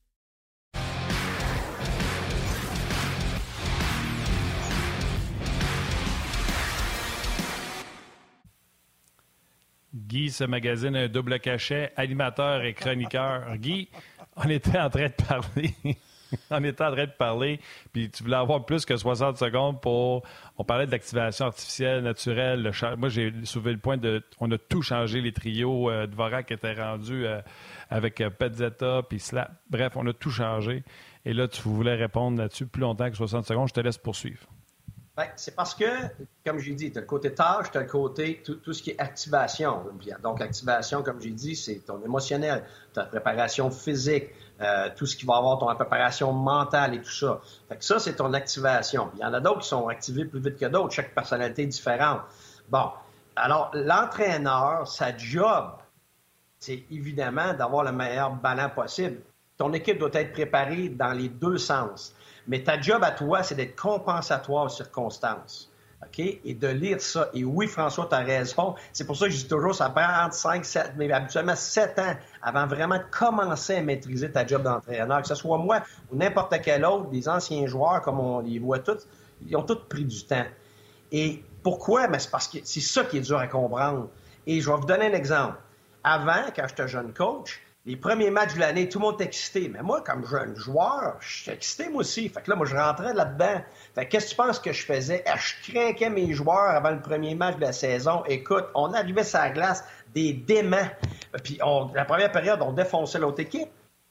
[9.93, 13.57] Guy ce magazine un double cachet, animateur et chroniqueur.
[13.57, 13.89] Guy,
[14.37, 15.75] on était en train de parler.
[16.51, 17.59] on était en train de parler,
[17.91, 20.23] puis tu voulais avoir plus que 60 secondes pour.
[20.57, 22.71] On parlait de l'activation artificielle, naturelle.
[22.97, 24.23] Moi, j'ai soulevé le point de.
[24.39, 25.89] On a tout changé, les trios.
[25.89, 27.41] Euh, Dvorak était rendu euh,
[27.89, 29.51] avec euh, Petzetta, puis Slap.
[29.69, 30.83] Bref, on a tout changé.
[31.25, 33.67] Et là, tu voulais répondre là-dessus plus longtemps que 60 secondes.
[33.67, 34.47] Je te laisse poursuivre.
[35.15, 35.85] Ben, c'est parce que,
[36.45, 38.91] comme j'ai dit, tu as le côté tâche, tu as le côté tout, ce qui
[38.91, 39.83] est activation.
[40.23, 42.63] Donc, activation, comme j'ai dit, c'est ton émotionnel,
[42.93, 44.29] ta préparation physique,
[44.61, 47.39] euh, tout ce qui va avoir ton préparation mentale et tout ça.
[47.67, 49.09] Fait ça, c'est ton activation.
[49.15, 50.93] Il y en a d'autres qui sont activés plus vite que d'autres.
[50.93, 52.21] Chaque personnalité est différente.
[52.69, 52.89] Bon.
[53.35, 55.71] Alors, l'entraîneur, sa job,
[56.59, 59.21] c'est évidemment d'avoir le meilleur ballon possible.
[59.57, 62.13] Ton équipe doit être préparée dans les deux sens.
[62.47, 65.70] Mais ta job à toi, c'est d'être compensatoire aux circonstances.
[66.17, 67.29] Et de lire ça.
[67.33, 68.75] Et oui, François, tu as raison.
[68.93, 71.99] C'est pour ça que je dis toujours, ça prend entre 5, 7, mais habituellement 7
[71.99, 75.21] ans avant vraiment de commencer à maîtriser ta job d'entraîneur.
[75.21, 78.79] Que ce soit moi ou n'importe quel autre, des anciens joueurs, comme on les voit
[78.79, 79.07] tous,
[79.47, 80.45] ils ont tous pris du temps.
[81.11, 82.07] Et pourquoi?
[82.07, 84.09] Mais c'est parce que c'est ça qui est dur à comprendre.
[84.45, 85.57] Et je vais vous donner un exemple.
[86.03, 89.67] Avant, quand j'étais jeune coach, les premiers matchs de l'année, tout le monde est excité.
[89.67, 92.29] Mais moi, comme jeune joueur, je suis excité moi aussi.
[92.29, 93.61] Fait que là, moi, je rentrais là-dedans.
[93.95, 95.23] Fait qu'est-ce que tu penses que je faisais?
[95.25, 98.23] Ah, je craquais mes joueurs avant le premier match de la saison.
[98.27, 100.87] Écoute, on arrivait sur la glace des déments.
[101.43, 101.59] Puis
[101.95, 103.69] la première période, on défonçait l'autre équipe.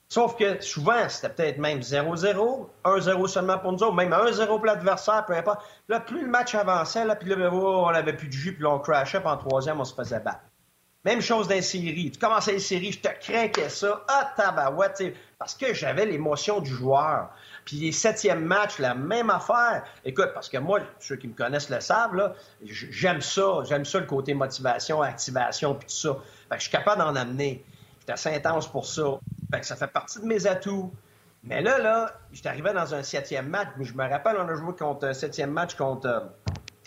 [0.09, 4.67] Sauf que souvent, c'était peut-être même 0-0, 1-0 seulement pour nous autres, même 1-0 pour
[4.67, 5.65] l'adversaire, peu importe.
[5.89, 8.65] Là, plus le match avançait, là, puis là, oh, on avait plus de jus, puis
[8.65, 10.41] là, on crashait, puis en troisième, on se faisait battre.
[11.05, 12.11] Même chose dans les séries.
[12.11, 14.05] Tu commençais les séries, je te craquais ça.
[14.07, 15.03] Ah, tabarouette,
[15.39, 17.31] parce que j'avais l'émotion du joueur.
[17.65, 19.85] Puis les septièmes matchs, la même affaire.
[20.05, 23.63] Écoute, parce que moi, ceux qui me connaissent le savent, j'aime ça.
[23.65, 26.17] J'aime ça, le côté motivation, activation, puis tout ça.
[26.51, 27.65] Fait que je suis capable d'en amener.
[28.01, 29.19] J'étais assez intense pour ça.
[29.51, 30.93] Fait que ça fait partie de mes atouts.
[31.45, 33.69] Mais là, là, j'étais arrivé dans un septième match.
[33.81, 36.31] Je me rappelle, on a joué contre un septième match contre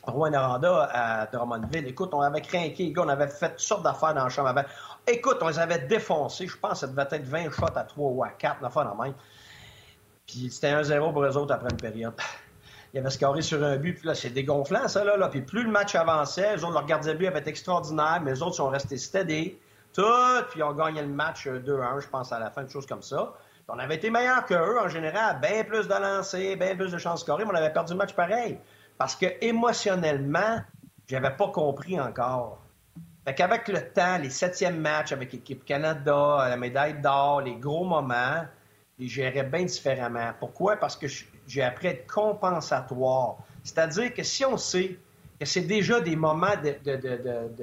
[0.06, 1.88] Rouen Aranda à Drummondville.
[1.88, 4.64] Écoute, on avait craqué, on avait fait toutes sortes d'affaires dans la chambre avant.
[5.08, 6.48] Écoute, on les avait défoncés.
[6.48, 8.96] Je pense que ça devait être 20 shots à 3 ou à 4, la dans
[8.96, 9.14] même.
[10.28, 12.14] Puis c'était 1-0 pour eux autres après une période.
[12.94, 15.28] Il y avait scoré sur un but, puis là, c'est dégonflant, ça, là, là.
[15.28, 18.44] Puis plus le match avançait, les autres, leur gardien but avait été extraordinaire, mais les
[18.44, 19.58] autres sont restés steady.
[19.94, 20.04] Tout,
[20.50, 22.86] puis ils ont gagné le match 2-1, euh, je pense, à la fin, une chose
[22.86, 23.34] comme ça.
[23.68, 27.22] on avait été meilleurs qu'eux, en général, bien plus de lancers, bien plus de chances
[27.22, 28.60] de scorer, mais on avait perdu le match pareil.
[28.98, 30.62] Parce que émotionnellement,
[31.08, 32.60] j'avais pas compris encore.
[33.26, 37.86] Fait qu'avec le temps, les septièmes matchs avec l'équipe Canada, la médaille d'or, les gros
[37.86, 38.44] moments,
[39.00, 40.32] je gérais bien différemment.
[40.40, 40.76] Pourquoi?
[40.78, 41.08] Parce que
[41.48, 43.38] j'ai appris à être compensatoire.
[43.64, 44.98] C'est-à-dire que si on sait
[45.40, 46.56] que c'est déjà des moments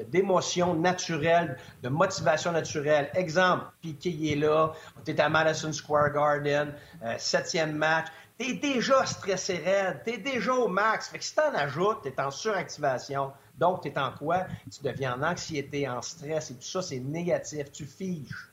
[0.09, 3.11] d'émotion naturelle, de motivation naturelle.
[3.15, 8.07] Exemple, Piqué est là, on est à Madison Square Garden, euh, septième match
[8.41, 11.09] t'es déjà stressé raide, t'es déjà au max.
[11.09, 13.33] Fait que si t'en ajoutes, t'es en suractivation.
[13.59, 14.47] Donc, t'es en quoi?
[14.73, 17.71] Tu deviens en anxiété, en stress et tout ça, c'est négatif.
[17.71, 18.49] Tu figes,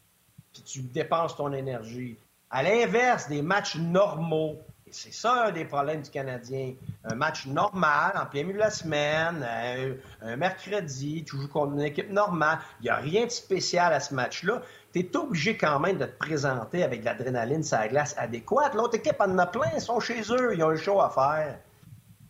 [0.52, 2.18] puis tu dépenses ton énergie.
[2.50, 6.74] À l'inverse des matchs normaux, et c'est ça un des problèmes du Canadien.
[7.06, 11.74] Un match normal, en plein milieu de la semaine, un, un mercredi, tu joues contre
[11.74, 12.60] une équipe normale.
[12.82, 14.62] Il n'y a rien de spécial à ce match-là
[15.04, 18.74] tu es obligé quand même de te présenter avec de l'adrénaline sur la glace adéquate.
[18.76, 21.60] L'autre équipe en a plein, ils sont chez eux, ils ont un show à faire.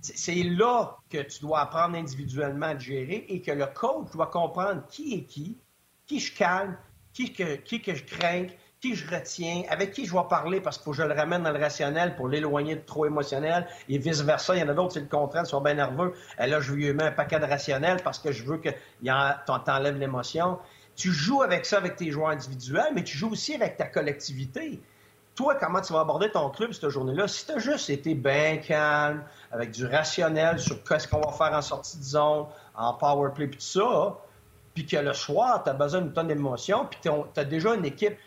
[0.01, 4.83] C'est là que tu dois apprendre individuellement à gérer et que le coach doit comprendre
[4.89, 5.57] qui est qui,
[6.05, 6.77] qui je calme,
[7.13, 8.47] qui que, qui je crains,
[8.79, 11.43] qui je retiens, avec qui je vais parler parce qu'il faut que je le ramène
[11.43, 14.55] dans le rationnel pour l'éloigner de trop émotionnel et vice-versa.
[14.55, 16.13] Il y en a d'autres, c'est le contraire, ils sont bien nerveux.
[16.39, 18.69] Et là, je lui mets un paquet de rationnel parce que je veux que
[19.65, 20.59] t'enlèves l'émotion
[20.97, 24.81] tu joues avec ça avec tes joueurs individuels, mais tu joues aussi avec ta collectivité.
[25.35, 27.27] Toi, comment tu vas aborder ton club cette journée-là?
[27.27, 31.55] Si tu as juste été bien calme, avec du rationnel sur qu'est-ce qu'on va faire
[31.55, 34.17] en sortie de zone, en power play, puis tout ça,
[34.73, 37.85] puis que le soir, tu as besoin d'une tonne d'émotion, puis tu as déjà une
[37.85, 38.17] équipe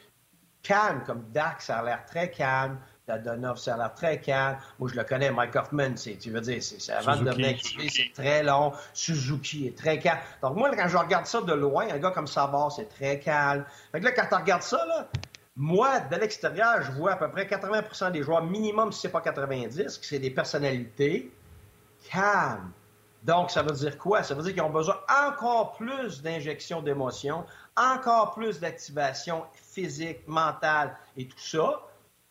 [0.62, 2.78] calme, comme Dak, ça a l'air très calme.
[3.18, 4.58] Dadonov, ça a l'air très calme.
[4.78, 8.42] Moi, je le connais, Mike Hoffman, tu veux dire, c'est, avant de devenir c'est très
[8.42, 8.72] long.
[8.92, 10.20] Suzuki est très calme.
[10.42, 13.64] Donc, moi, quand je regarde ça de loin, un gars comme Savard, c'est très calme.
[13.92, 15.08] Fait que là, quand tu regardes ça, là,
[15.56, 19.20] moi, de l'extérieur, je vois à peu près 80% des joueurs, minimum si c'est pas
[19.20, 21.30] 90, que c'est des personnalités
[22.10, 22.72] calmes.
[23.22, 24.22] Donc, ça veut dire quoi?
[24.22, 24.98] Ça veut dire qu'ils ont besoin
[25.28, 27.44] encore plus d'injection d'émotions,
[27.76, 31.82] encore plus d'activation physique, mentale et tout ça,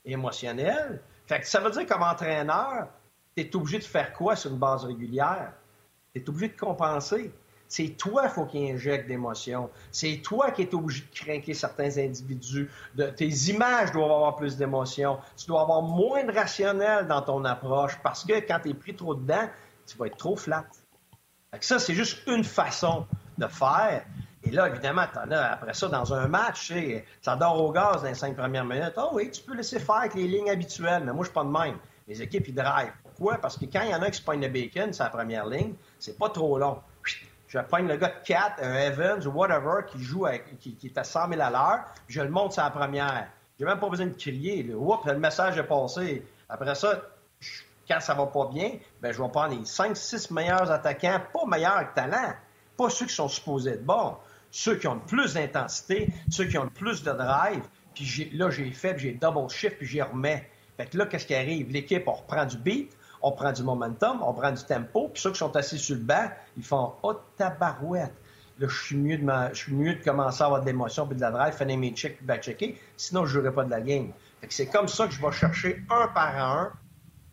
[0.05, 1.01] émotionnelle.
[1.27, 2.87] Fait que ça veut dire comme entraîneur,
[3.35, 5.53] tu es obligé de faire quoi sur une base régulière?
[6.13, 7.31] Tu es obligé de compenser.
[7.67, 9.69] C'est toi qu'il faut qu'il injecte d'émotions.
[9.91, 12.67] C'est toi qui es obligé de craquer certains individus.
[13.15, 15.19] Tes images doivent avoir plus d'émotions.
[15.37, 18.95] Tu dois avoir moins de rationnel dans ton approche parce que quand tu es pris
[18.95, 19.47] trop dedans,
[19.85, 20.65] tu vas être trop flat.
[21.61, 23.05] ça, c'est juste une façon
[23.37, 24.03] de faire.
[24.43, 26.73] Et là, évidemment, tu en as après ça dans un match,
[27.21, 28.93] ça dort au gaz dans les cinq premières minutes.
[28.97, 31.43] Oh oui, tu peux laisser faire avec les lignes habituelles, mais moi, je suis pas
[31.43, 31.77] de même.
[32.07, 32.91] Les équipes, ils drive.
[33.03, 33.37] Pourquoi?
[33.37, 35.45] Parce que quand il y en a qui se pognent le bacon, c'est la première
[35.45, 36.79] ligne, c'est pas trop long
[37.49, 40.97] je pogne le gars de 4, un Evans ou whatever, qui joue avec, qui, est
[40.97, 43.27] à 100 000 à l'heure, je le monte sur la première.
[43.59, 44.63] J'ai même pas besoin de crier.
[44.63, 46.25] le message est passé.
[46.47, 47.01] Après ça,
[47.87, 51.89] quand ça va pas bien, ben, je vais prendre les 5-6 meilleurs attaquants, pas meilleurs
[51.89, 52.33] que talent,
[52.77, 54.15] pas ceux qui sont supposés être bons,
[54.51, 58.49] ceux qui ont le plus d'intensité, ceux qui ont le plus de drive, puis là,
[58.49, 60.49] j'ai fait, j'ai double shift, puis j'y remets.
[60.77, 61.71] Fait que là, qu'est-ce qui arrive?
[61.71, 65.31] L'équipe, on reprend du beat, on prend du momentum, on prend du tempo, puis ceux
[65.31, 68.13] qui sont assis sur le banc, ils font «Oh, tabarouette!»
[68.59, 71.77] Là, je suis mieux de, commencer à avoir de l'émotion puis de la drive, finir
[71.77, 74.11] mes checks puis back-checker, sinon je jouerai pas de la game.
[74.49, 76.73] c'est comme ça que je vais chercher un par un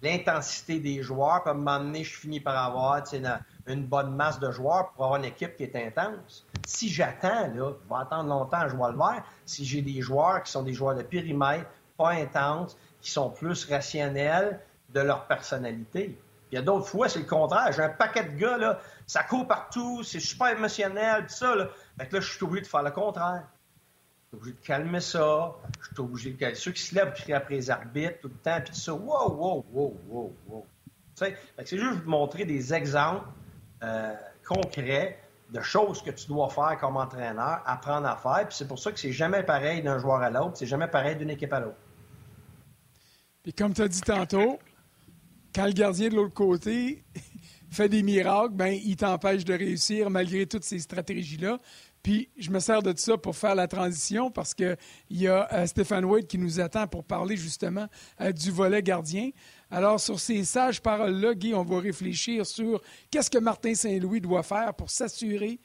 [0.02, 4.14] l'intensité des joueurs, puis à un moment donné, je finis par avoir une, une bonne
[4.14, 6.46] masse de joueurs pour avoir une équipe qui est intense.
[6.66, 10.42] Si j'attends, là, je vais attendre longtemps à jouer le vert, si j'ai des joueurs
[10.42, 14.60] qui sont des joueurs de périmètre, pas intenses, qui sont plus rationnels,
[14.90, 16.16] de leur personnalité.
[16.50, 17.72] Il y a d'autres fois, c'est le contraire.
[17.72, 21.54] J'ai un paquet de gars, là, ça court partout, c'est super émotionnel, tout ça.
[21.54, 21.68] Là.
[21.98, 23.42] Fait que là, je suis obligé de faire le contraire.
[24.32, 25.54] Je suis obligé de calmer ça.
[25.80, 28.34] Je suis obligé de calmer ceux qui se lèvent crier après les arbitres tout le
[28.34, 28.94] temps, puis tout ça.
[28.94, 30.66] Wow, wow, wow, wow, wow.
[31.14, 33.26] C'est juste vous montrer des exemples
[33.86, 34.12] euh,
[34.46, 35.18] concrets
[35.50, 38.48] de choses que tu dois faire comme entraîneur, apprendre à faire.
[38.48, 41.16] Puis c'est pour ça que c'est jamais pareil d'un joueur à l'autre, c'est jamais pareil
[41.16, 41.76] d'une équipe à l'autre.
[43.42, 44.58] Puis comme tu as dit tantôt,
[45.54, 47.04] quand le gardien de l'autre côté
[47.70, 51.58] fait des miracles, ben, il t'empêche de réussir malgré toutes ces stratégies-là.
[52.02, 54.76] Puis je me sers de ça pour faire la transition parce qu'il
[55.10, 57.88] y a euh, Stéphane Wade qui nous attend pour parler justement
[58.20, 59.30] euh, du volet gardien.
[59.70, 64.42] Alors, sur ces sages paroles-là, Guy, on va réfléchir sur qu'est-ce que Martin Saint-Louis doit
[64.42, 65.58] faire pour s'assurer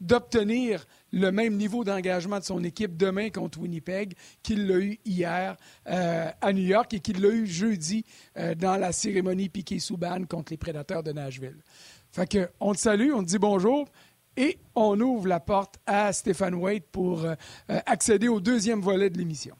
[0.00, 5.56] d'obtenir le même niveau d'engagement de son équipe demain contre Winnipeg qu'il l'a eu hier
[5.88, 8.04] euh, à New York et qu'il l'a eu jeudi
[8.36, 11.62] euh, dans la cérémonie piquet souban contre les Prédateurs de Nashville.
[12.10, 13.88] Fait que, on te salue, on te dit bonjour
[14.36, 17.34] et on ouvre la porte à Stéphane Waite pour euh,
[17.68, 19.56] accéder au deuxième volet de l'émission.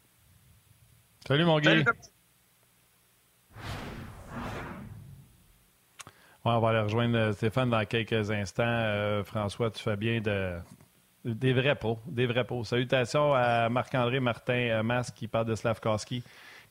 [1.27, 1.83] Salut mon gars.
[6.53, 8.63] On va aller rejoindre euh, Stéphane dans quelques instants.
[8.65, 10.53] Euh, François, tu fais bien de,
[11.23, 11.99] des vrais pros.
[12.05, 12.45] Des vrais.
[12.63, 16.21] Salutations à Marc-André Martin euh, Mas qui parle de Slavkowski,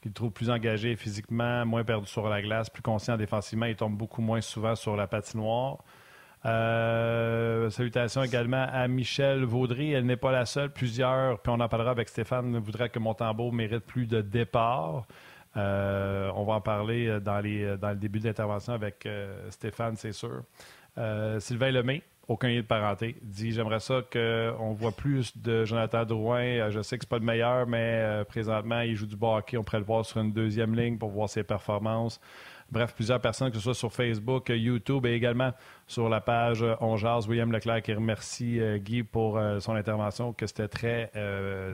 [0.00, 3.66] qui le trouve plus engagé physiquement, moins perdu sur la glace, plus conscient défensivement.
[3.66, 5.78] Il tombe beaucoup moins souvent sur la patinoire.
[6.44, 9.92] salutations également à Michel Vaudry.
[9.92, 10.70] Elle n'est pas la seule.
[10.70, 15.04] Plusieurs, puis on en parlera avec Stéphane, voudrait que Montembeau mérite plus de départs.
[15.56, 19.08] Euh, on va en parler euh, euh, dans le début de l'intervention avec
[19.50, 20.42] Stéphane, c'est sûr.
[21.38, 26.70] Sylvain Lemay, aucun lien de parenté, dit J'aimerais ça qu'on voit plus de Jonathan Drouin.
[26.70, 29.56] Je sais que c'est pas le meilleur, mais présentement, il joue du hockey.
[29.56, 32.20] On pourrait le voir sur une deuxième ligne pour voir ses performances.
[32.70, 35.52] Bref, plusieurs personnes, que ce soit sur Facebook, YouTube et également
[35.86, 36.96] sur la page On
[37.28, 41.10] William Leclerc qui remercie Guy pour son intervention, que c'était très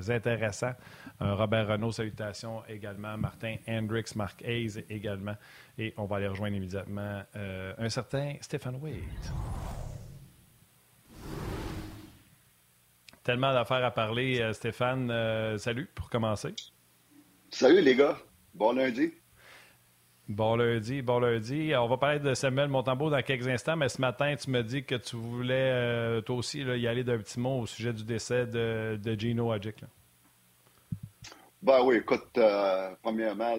[0.08, 0.72] intéressant.
[1.20, 3.16] Robert Renault, salutations également.
[3.16, 5.36] Martin Hendricks, Mark Hayes également.
[5.78, 8.94] Et on va aller rejoindre immédiatement euh, un certain Stephen Wade.
[13.22, 15.10] Tellement d'affaires à parler, euh, Stéphane.
[15.10, 16.54] Euh, salut pour commencer.
[17.50, 18.18] Salut les gars.
[18.54, 19.12] Bon lundi.
[20.30, 21.72] Bon lundi, bon lundi.
[21.76, 24.84] On va parler de Samuel Montembeau dans quelques instants, mais ce matin, tu me dis
[24.84, 28.96] que tu voulais, toi aussi, y aller d'un petit mot au sujet du décès de,
[29.18, 29.82] Gino Adjic.
[31.60, 33.56] Ben oui, écoute, euh, premièrement,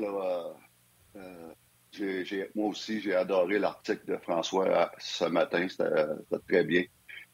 [1.17, 1.51] euh,
[1.91, 5.67] j'ai, moi aussi, j'ai adoré l'article de François euh, ce matin.
[5.67, 6.05] C'était,
[6.47, 6.86] très bien.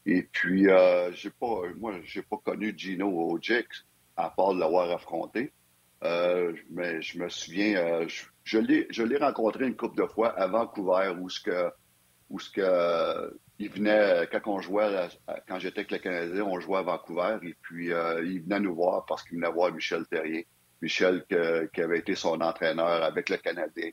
[0.04, 0.66] Et puis,
[1.12, 3.86] j'ai pas, moi, j'ai pas connu Gino Ojix
[4.16, 5.52] à part de l'avoir affronté.
[6.02, 8.04] mais je me souviens,
[8.48, 11.70] je l'ai rencontré une couple de fois à Vancouver où ce que
[12.30, 15.08] où ce que il venait quand on jouait
[15.48, 19.04] quand j'étais avec le Canadien, on jouait à Vancouver et puis il venait nous voir
[19.06, 20.46] parce qu'il venait voir Michel Terrier.
[20.80, 21.24] Michel
[21.72, 23.90] qui avait été son entraîneur avec le Canadien.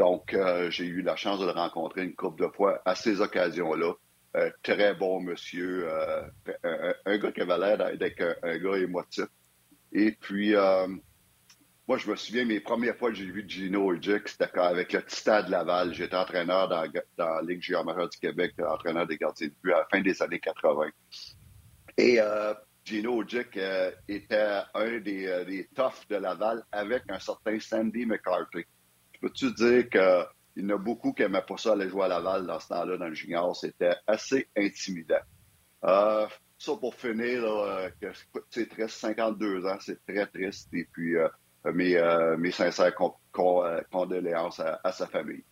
[0.00, 3.20] Donc, euh, j'ai eu la chance de le rencontrer une couple de fois à ces
[3.20, 3.92] occasions-là.
[4.34, 6.22] Euh, très bon monsieur, euh,
[7.04, 9.26] un, gars qui avait l'air d'être un, gars émotif.
[9.92, 10.54] Et puis,
[11.90, 15.02] moi, je me souviens, mes premières fois que j'ai vu Gino Udjik, c'était avec le
[15.02, 15.92] Titan de Laval.
[15.92, 16.84] J'étais entraîneur dans,
[17.18, 20.38] la Ligue junior du Québec, entraîneur des gardiens de but à la fin des années
[20.38, 20.86] 80.
[21.98, 22.20] Et
[22.84, 23.58] Gino Udjik
[24.06, 28.64] était un des, des toughs de Laval avec un certain Sandy McCarthy
[29.20, 32.46] peux-tu dire qu'il y en a beaucoup qui n'aimaient pas ça aller jouer à Laval
[32.46, 33.56] dans ce temps-là, dans le junior.
[33.56, 35.24] C'était assez intimidant.
[35.84, 37.42] Euh, ça, pour finir,
[38.48, 40.68] c'est triste, 52 ans, c'est très triste.
[40.72, 41.28] Et puis, euh,
[41.64, 42.94] mes, euh, mes, sincères
[43.90, 45.44] condoléances à, sa famille.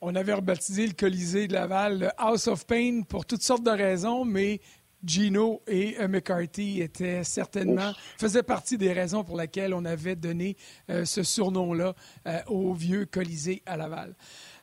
[0.00, 3.70] On avait rebaptisé le Colisée de Laval le House of Pain pour toutes sortes de
[3.70, 4.60] raisons, mais
[5.04, 10.56] Gino et euh, McCarthy étaient certainement, faisaient partie des raisons pour lesquelles on avait donné
[10.90, 11.94] euh, ce surnom-là
[12.26, 14.14] euh, au vieux Colisée à Laval.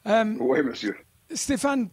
[0.06, 0.96] oui, monsieur.
[1.34, 1.90] Stéphane,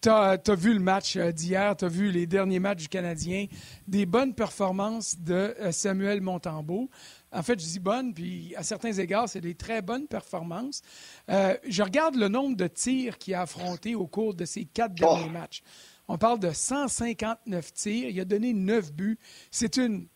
[0.00, 3.46] tu as, vu le match d'hier, tu as vu les derniers matchs du Canadien,
[3.86, 6.90] des bonnes performances de Samuel Montembeau.
[7.32, 10.82] En fait, je dis bonnes, puis à certains égards, c'est des très bonnes performances.
[11.28, 15.16] je regarde le nombre de tirs qu'il a affrontés au cours de ces quatre oh!
[15.16, 15.62] derniers matchs.
[16.08, 18.10] On parle de 159 tirs.
[18.10, 19.18] Il a donné 9 buts.
[19.50, 20.08] C'est une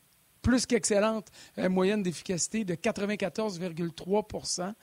[0.43, 4.75] plus qu'excellente euh, moyenne d'efficacité de 94,3%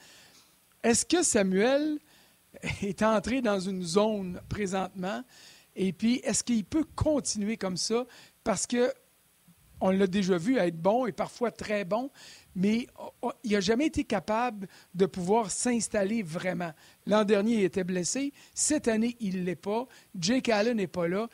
[0.84, 1.99] Est-ce que Samuel
[2.81, 5.23] est entré dans une zone présentement?
[5.75, 8.05] Et puis, est-ce qu'il peut continuer comme ça?
[8.43, 8.93] Parce que
[9.82, 12.09] on l'a déjà vu être bon et parfois très bon,
[12.55, 12.88] mais
[13.43, 16.71] il n'a jamais été capable de pouvoir s'installer vraiment.
[17.05, 18.34] L'an dernier, il était blessé.
[18.53, 19.88] Cette année, il ne l'est pas.
[20.17, 21.28] Jake Allen n'est pas là.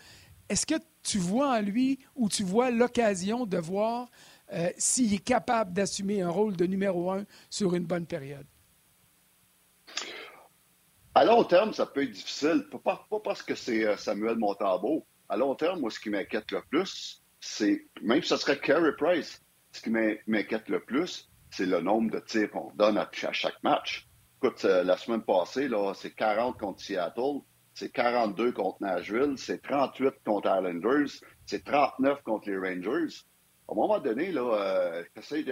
[0.50, 4.10] Est-ce que tu vois en lui ou tu vois l'occasion de voir
[4.52, 8.46] euh, s'il est capable d'assumer un rôle de numéro un sur une bonne période?
[11.14, 12.66] À long terme, ça peut être difficile.
[12.84, 15.06] Pas, parce que c'est euh, Samuel Montambeau.
[15.28, 17.19] À long terme, moi, ce qui m'inquiète le plus,
[18.02, 22.20] même si ce serait Carey Price, ce qui m'inquiète le plus, c'est le nombre de
[22.20, 24.08] tirs qu'on donne à, chaque match.
[24.42, 27.42] Écoute, euh, la semaine passée, c'est 40 contre Seattle,
[27.74, 31.10] c'est 42 contre Nashville, c'est 38 contre Islanders,
[31.46, 33.16] c'est 39 contre les Rangers.
[33.68, 35.04] À un moment donné, euh,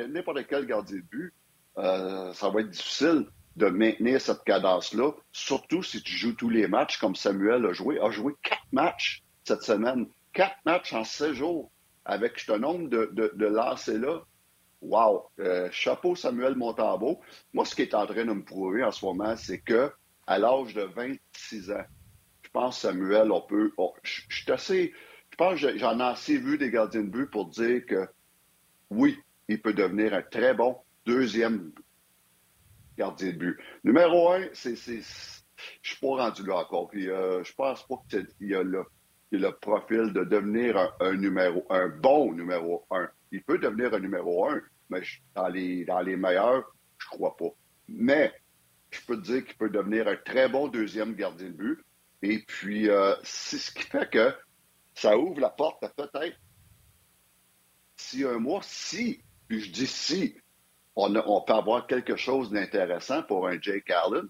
[0.08, 1.34] n'importe quel gardien de but,
[1.78, 6.68] euh, ça va être difficile de maintenir cette cadence-là, surtout si tu joues tous les
[6.68, 8.00] matchs comme Samuel a joué.
[8.00, 10.08] A joué quatre matchs cette semaine.
[10.34, 11.72] Quatre matchs en six jours
[12.08, 14.24] avec ce nombre de, de, de lancers-là,
[14.82, 15.30] wow!
[15.39, 17.20] Euh, chapeau Samuel Montambeau.
[17.53, 19.91] Moi, ce qui est en train de me prouver en ce moment, c'est que
[20.26, 21.86] à l'âge de 26 ans,
[22.43, 23.72] je pense, Samuel, on peut.
[24.03, 24.93] je, suis assez.
[25.32, 28.08] Je pense que j'en ai assez vu des gardiens de but pour dire que
[28.89, 31.74] oui, il peut devenir un très bon deuxième
[32.97, 33.60] gardien de but.
[33.84, 34.76] Numéro un, c'est.
[35.82, 36.88] Je suis pas rendu là encore.
[36.88, 38.86] Puis, euh, je pense pas qu'il y a le
[39.34, 43.10] a le profil de devenir un, numéro, un bon numéro un.
[43.32, 45.02] Il peut devenir un numéro un, mais
[45.36, 46.64] dans les, dans les meilleurs,
[46.98, 47.50] je crois pas.
[47.88, 48.34] Mais
[48.90, 51.80] je peux te dire qu'il peut devenir un très bon deuxième gardien de but.
[52.22, 54.34] Et puis, euh, c'est ce qui fait que
[54.94, 56.38] ça ouvre la porte à peut-être,
[57.98, 60.36] si un mois, si, puis je dis si,
[60.96, 64.28] on, on peut avoir quelque chose d'intéressant pour un Jake Allen,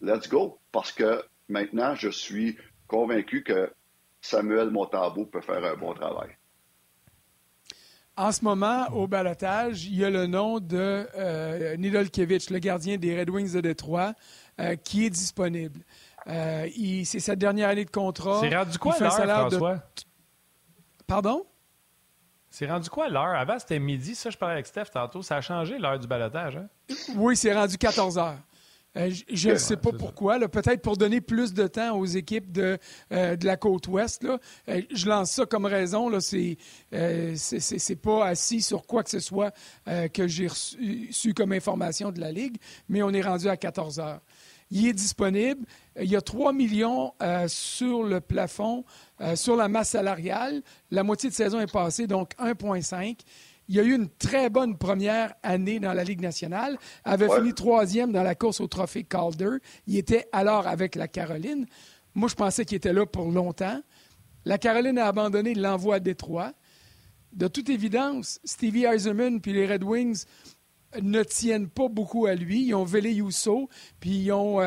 [0.00, 0.58] let's go.
[0.72, 2.56] Parce que maintenant, je suis
[2.88, 3.72] convaincu que
[4.24, 6.30] Samuel Montambeau peut faire un bon travail.
[8.16, 13.18] En ce moment, au balotage, il y a le nom de euh, le gardien des
[13.18, 14.14] Red Wings de Détroit,
[14.60, 15.80] euh, qui est disponible.
[16.26, 16.66] Euh,
[17.04, 18.40] c'est sa dernière année de contrat.
[18.40, 19.82] C'est rendu quoi l'heure, François?
[21.06, 21.44] Pardon?
[22.48, 23.34] C'est rendu quoi l'heure?
[23.34, 24.14] Avant, c'était midi.
[24.14, 25.20] Ça, je parlais avec Steph tantôt.
[25.20, 26.56] Ça a changé l'heure du balotage.
[26.56, 26.68] Hein?
[27.16, 28.38] Oui, c'est rendu 14 heures.
[28.96, 30.38] Euh, je ne sais pas pourquoi.
[30.48, 32.78] Peut-être pour donner plus de temps aux équipes de,
[33.12, 34.22] euh, de la côte ouest.
[34.22, 34.38] Là.
[34.68, 36.10] Euh, je lance ça comme raison.
[36.20, 39.52] Ce n'est pas assis sur quoi que ce soit
[40.12, 42.56] que j'ai reçu comme information de la Ligue,
[42.88, 44.20] mais on est rendu à 14 heures.
[44.70, 45.66] Il est disponible.
[46.00, 47.12] Il y a 3 millions
[47.46, 48.84] sur le plafond,
[49.34, 50.62] sur la masse salariale.
[50.90, 53.18] La moitié de saison est passée, donc 1,5
[53.68, 57.54] il y a eu une très bonne première année dans la Ligue nationale, avait fini
[57.54, 59.56] troisième dans la course au trophée Calder.
[59.86, 61.66] Il était alors avec la Caroline.
[62.14, 63.80] Moi, je pensais qu'il était là pour longtemps.
[64.44, 66.52] La Caroline a abandonné l'envoi à Détroit.
[67.32, 70.24] De toute évidence, Stevie Eiserman puis les Red Wings
[71.00, 72.66] ne tiennent pas beaucoup à lui.
[72.66, 74.60] Ils ont Vélé Yousso, puis ils ont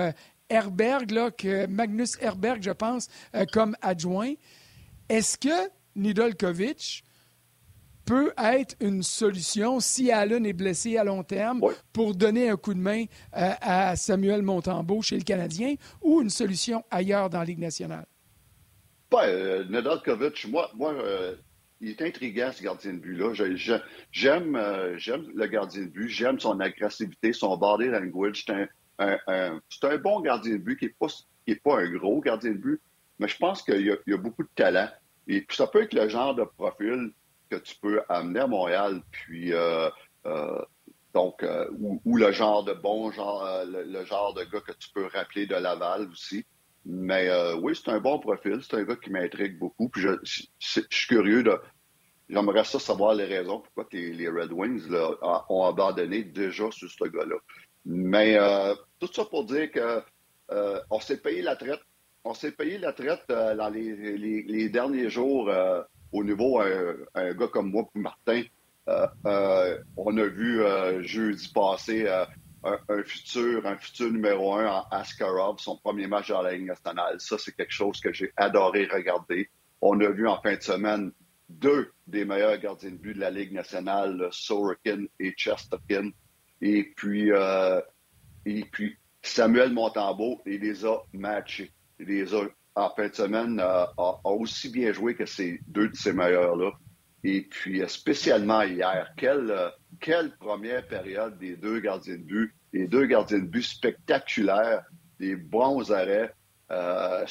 [0.50, 3.08] Herberg, là, que Magnus Herberg, je pense,
[3.54, 4.34] comme adjoint.
[5.08, 7.04] Est-ce que Nidolkovic
[8.08, 12.74] peut être une solution si Allen est blessé à long terme pour donner un coup
[12.74, 13.04] de main
[13.36, 18.06] euh, à Samuel Montembeau chez le Canadien ou une solution ailleurs dans la Ligue nationale?
[19.12, 19.66] Ben, euh,
[20.48, 21.36] moi, moi euh,
[21.82, 23.34] il est intriguant ce gardien de but-là.
[24.12, 28.46] J'aime le gardien de but, j'aime son agressivité, son body language.
[28.48, 31.08] C'est un, bon gardien de but qui n'est pas,
[31.62, 32.82] pas un gros gardien de but,
[33.20, 34.88] mais je pense qu'il y, a beaucoup de talent.
[35.28, 37.12] Et puis ça peut être le genre de profil
[37.50, 39.90] que tu peux amener à Montréal, puis euh,
[40.26, 40.62] euh,
[41.14, 45.08] donc euh, ou, le genre de bon genre, le, genre de gars que tu peux
[45.08, 46.46] rappeler de Laval aussi.
[46.86, 49.90] Mais oui, c'est un bon profil, c'est un gars qui m'intrigue beaucoup.
[49.90, 50.12] Puis je,
[50.58, 51.60] suis curieux de,
[52.30, 54.88] j'aimerais ça savoir les raisons pourquoi les Red Wings
[55.50, 57.36] ont abandonné déjà sur ce gars-là.
[57.86, 58.38] Mais
[59.00, 60.02] tout ça pour dire que
[60.90, 61.82] on s'est payé la traite.
[62.24, 65.52] On s'est payé la traite dans les derniers jours
[66.12, 68.44] au niveau un, un gars comme moi, Martin,
[68.88, 72.08] euh, euh, on a vu euh, jeudi passé
[72.64, 77.20] un, futur, un futur numéro un en Askarov, son premier match dans la Ligue nationale.
[77.20, 79.50] Ça, c'est quelque chose que j'ai adoré regarder.
[79.82, 81.12] On a vu en fin de semaine
[81.50, 86.12] deux des meilleurs gardiens de but de la Ligue nationale, Sorokin et Chesterkin.
[86.62, 87.30] Et puis,
[88.46, 91.72] et puis Samuel Montembeau, il les a matchés.
[92.00, 92.44] Il les a
[92.78, 93.92] en fin de semaine a,
[94.24, 96.72] aussi bien joué que ces deux de ces meilleurs-là.
[97.24, 99.54] Et puis, spécialement hier, quelle,
[100.00, 104.84] quelle première période des deux gardiens de but, les deux gardiens de but spectaculaires,
[105.20, 106.32] des bons arrêts.
[106.70, 107.26] Euh,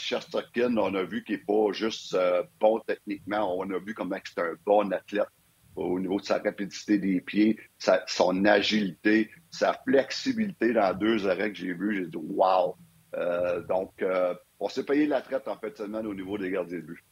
[0.76, 4.40] on a vu qu'il n'est pas juste euh, bon techniquement, on a vu comment c'est
[4.40, 5.28] un bon athlète
[5.76, 7.58] au niveau de sa rapidité des pieds,
[8.06, 11.98] son agilité, sa flexibilité dans deux arrêts que j'ai vus.
[11.98, 12.76] J'ai dit, wow!
[13.14, 16.50] Euh, donc, euh, on s'est payé la traite en fait de semaine au niveau des
[16.50, 17.04] gardiens de but.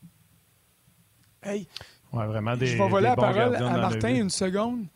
[1.43, 1.69] Hey,
[2.13, 4.87] ouais, vraiment des, je vais voler la parole à Martin une seconde.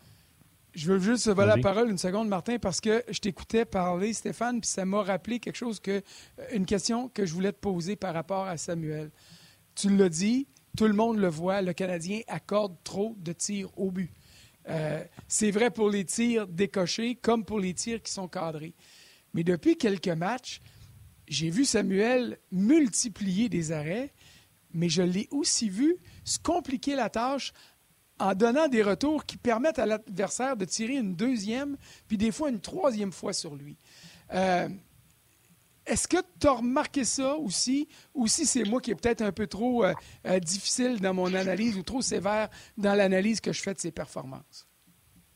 [0.74, 4.61] Je veux juste voler la parole une seconde, Martin, parce que je t'écoutais parler, Stéphane,
[4.61, 7.96] puis ça m'a rappelé quelque chose que, euh, une question que je voulais te poser
[7.96, 9.11] par rapport à Samuel.
[9.74, 10.46] Tu l'as dit,
[10.76, 14.12] tout le monde le voit, le Canadien accorde trop de tirs au but.
[14.68, 18.74] Euh, c'est vrai pour les tirs décochés comme pour les tirs qui sont cadrés.
[19.34, 20.61] Mais depuis quelques matchs,
[21.29, 24.12] j'ai vu Samuel multiplier des arrêts,
[24.72, 27.53] mais je l'ai aussi vu se compliquer la tâche
[28.18, 31.76] en donnant des retours qui permettent à l'adversaire de tirer une deuxième,
[32.09, 33.76] puis des fois une troisième fois sur lui.
[34.35, 34.68] Euh,
[35.87, 39.33] est-ce que tu as remarqué ça aussi, ou si c'est moi qui est peut-être un
[39.33, 39.95] peu trop euh,
[40.26, 43.93] euh, difficile dans mon analyse ou trop sévère dans l'analyse que je fais de ses
[43.93, 44.66] performances?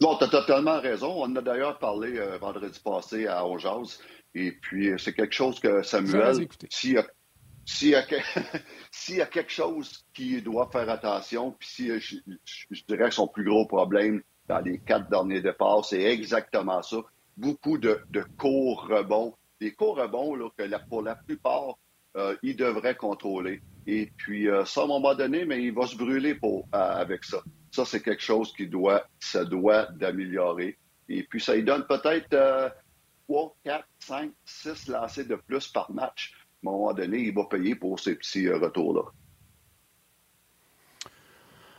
[0.01, 1.15] Non, tu as totalement raison.
[1.17, 4.01] On a d'ailleurs parlé vendredi passé à Onjaz.
[4.35, 8.03] Et puis, euh, c'est quelque chose que Samuel, s'il y, a,
[9.09, 12.17] y, a quelque chose qui doit faire attention, puis si, je,
[12.71, 16.99] je, dirais que son plus gros problème dans les quatre derniers départs, c'est exactement ça.
[17.37, 19.35] Beaucoup de, de courts rebonds.
[19.61, 21.79] Des courts rebonds là, que pour la plupart,
[22.17, 23.63] euh, il devrait contrôler.
[23.87, 27.25] Et puis, euh, ça, à un moment donné, mais il va se brûler pour, avec
[27.25, 27.43] ça.
[27.71, 30.79] Ça, c'est quelque chose qui doit, ça doit d'améliorer.
[31.09, 32.35] Et puis, ça lui donne peut-être
[33.33, 37.45] 3, 4, 5, 6 lancés de plus par match, à un moment donné, il va
[37.47, 39.11] payer pour ces petits euh, retours-là.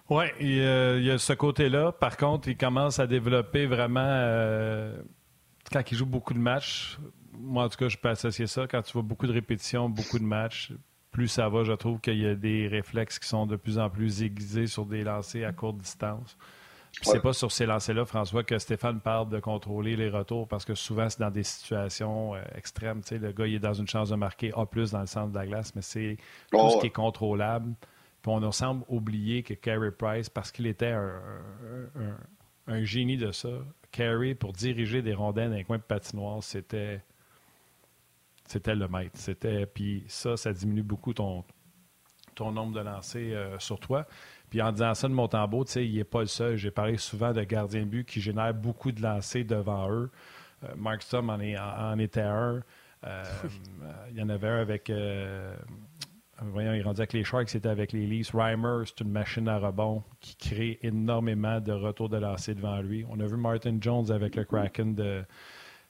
[0.10, 1.92] Oui, il, y a ce côté-là.
[1.92, 4.98] Par contre, il commence à développer vraiment, euh,
[5.72, 6.98] quand il joue beaucoup de matchs,
[7.34, 10.20] moi en tout cas, je peux associer ça, quand tu vois beaucoup de répétitions, beaucoup
[10.20, 10.74] de matchs,
[11.12, 13.92] plus ça va, je trouve qu'il y a des réflexes qui sont de plus en
[13.92, 16.36] plus aiguisés sur des lancers à courte distance.
[17.02, 20.76] C'est pas sur ces lancers-là, François, que Stéphane parle de contrôler les retours parce que
[20.76, 23.02] souvent, c'est dans des situations euh, extrêmes.
[23.10, 25.48] le gars, il est dans une chance de marquer A dans le centre de la
[25.48, 26.18] glace, mais c'est
[26.52, 27.74] tout ce qui est contrôlable.
[28.22, 30.96] Puis on semble oublier que Carey Price, parce qu'il était
[32.68, 33.50] un, génie de ça,
[33.92, 37.02] Carey, pour diriger des rondelles dans les coins de patinoire, c'était
[38.46, 39.16] c'était le maître.
[39.16, 41.44] C'était puis ça, ça diminue beaucoup ton
[42.36, 44.08] ton nombre de lancers euh, sur toi.
[44.54, 46.58] Puis en disant ça de Montembeau, il n'est pas le seul.
[46.58, 50.12] J'ai parlé souvent de gardiens de but qui génèrent beaucoup de lancers devant eux.
[50.64, 52.62] Euh, Mark Stum en, en, était un.
[53.06, 53.24] Euh,
[54.12, 54.90] il y en avait un avec.
[54.90, 55.54] Euh,
[56.40, 58.32] voyons, il rendait avec les Sharks, c'était avec les Leafs.
[58.32, 63.06] Reimer, c'est une machine à rebond qui crée énormément de retours de lancers devant lui.
[63.10, 65.26] On a vu Martin Jones avec le Kraken de.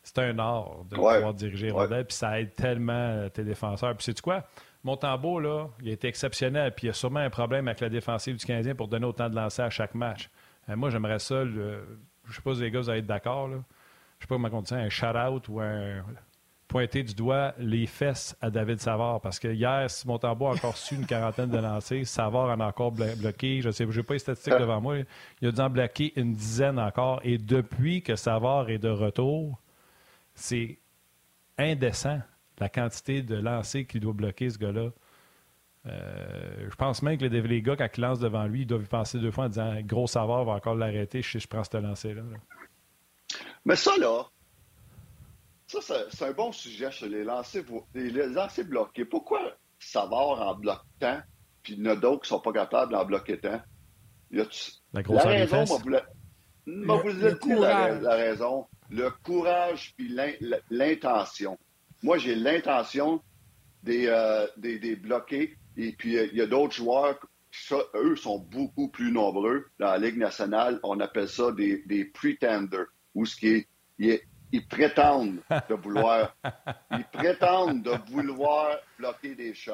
[0.01, 3.95] C'est un art de pouvoir diriger les puis ça aide tellement tes défenseurs.
[3.95, 4.43] Puis, c'est quoi?
[4.83, 7.89] Montembeau, là, il a été exceptionnel, puis il y a sûrement un problème avec la
[7.89, 10.29] défensive du Canadien pour donner autant de lancers à chaque match.
[10.69, 11.45] Euh, moi, j'aimerais ça
[12.25, 13.57] je sais pas si les gars vous allez être d'accord, là.
[14.19, 16.03] Je sais pas comment on dit un shout-out ou un
[16.73, 19.19] pointer du doigt les fesses à David Savard.
[19.19, 19.87] Parce que hier,
[20.21, 22.07] Tambour a encore su une quarantaine de lancers.
[22.07, 23.61] Savard en a encore bloqué.
[23.61, 24.95] Je sais, j'ai pas les statistiques devant moi.
[25.41, 27.19] Il a dû en bloquer une dizaine encore.
[27.23, 29.59] Et depuis que Savard est de retour,
[30.35, 30.79] c'est
[31.57, 32.21] indécent
[32.59, 34.89] la quantité de lancers qu'il doit bloquer, ce gars-là.
[35.85, 38.87] Euh, je pense même que les, gars, quand ils lancent devant lui, ils doivent y
[38.87, 42.21] penser deux fois en disant Gros Savard va encore l'arrêter si je prends ce lancer-là.
[43.65, 44.23] Mais ça, là,
[45.67, 45.79] ça,
[46.09, 49.05] c'est un bon sujet sur les lancers, les lancers bloqués.
[49.05, 49.41] Pourquoi
[49.79, 51.19] Savard en bloque tant,
[51.61, 53.61] puis il y en a d'autres qui ne sont pas capables d'en bloquer tant?
[54.31, 54.45] la,
[54.93, 56.03] la raison, moi, vous, la,
[56.65, 58.67] vous le, la, raison.
[58.89, 60.15] Le courage puis
[60.69, 61.57] l'intention.
[62.03, 63.21] Moi, j'ai l'intention
[63.81, 65.55] des, euh, des, des, bloquer.
[65.77, 67.17] Et puis, euh, il y a d'autres joueurs,
[67.49, 70.79] ça, eux sont beaucoup plus nombreux dans la Ligue nationale.
[70.83, 73.65] On appelle ça des, des pretenders, ou ce qui
[73.99, 75.39] est, ils prétendent
[75.69, 76.35] de vouloir,
[76.91, 79.73] ils prétendent de vouloir bloquer des shots.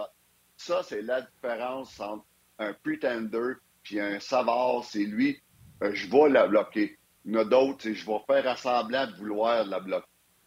[0.55, 2.25] Ça, c'est la différence entre
[2.59, 4.83] un pretender puis un savard.
[4.83, 5.41] C'est lui,
[5.81, 6.97] euh, je vais la bloquer.
[7.25, 10.05] Il y en a d'autres, c'est je vais faire semblant de vouloir la bloquer.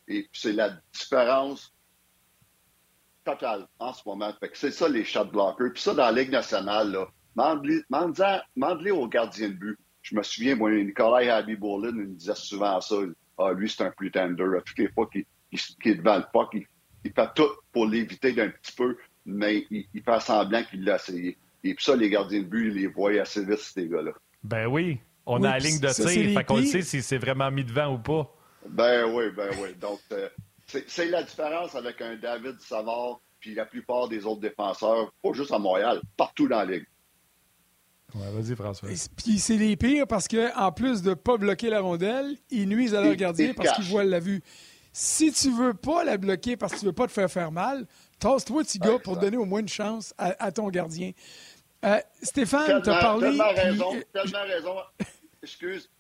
[0.08, 1.72] Et c'est la différence
[3.24, 4.32] totale en ce moment.
[4.54, 5.72] c'est ça les shot blockers.
[5.72, 9.78] Puis ça, dans la Ligue nationale, là, mandez au gardien de but.
[10.02, 12.96] Je me souviens, moi, Nicolas Abby Bolin me disait souvent ça.
[13.38, 14.42] Ah, lui, c'est un pretender.
[14.56, 16.50] À toutes les fois qu'il est devant le puck,
[17.04, 21.36] il, fait tout pour l'éviter d'un petit peu, mais il, fait semblant qu'il l'a essayé.
[21.64, 24.12] Et puis ça, les gardiens de but, ils les voient assez vite, ces gars-là.
[24.42, 24.98] Ben oui.
[25.24, 27.94] On a la ligne de tir, fait qu'on le sait si c'est vraiment mis devant
[27.94, 28.28] ou pas.
[28.68, 29.74] Ben oui, ben oui.
[29.80, 30.28] Donc, euh,
[30.86, 35.50] c'est la différence avec un David Savard puis la plupart des autres défenseurs, pas juste
[35.50, 36.86] à Montréal, partout dans la ligue.
[38.14, 38.88] Ouais, vas-y, François.
[39.16, 42.94] puis c'est les pires parce qu'en plus de ne pas bloquer la rondelle, ils nuisent
[42.94, 44.42] à leur gardien parce qu'ils voient la vue.
[44.92, 47.86] Si tu veux pas la bloquer parce que tu veux pas te faire faire mal,
[48.20, 51.12] tasse-toi, petit gars, pour donner au moins une chance à, ton gardien.
[51.84, 53.28] Euh, Stéphane, tu as parlé.
[53.28, 54.76] Tellement raison, tellement raison.
[55.42, 55.90] Excuse,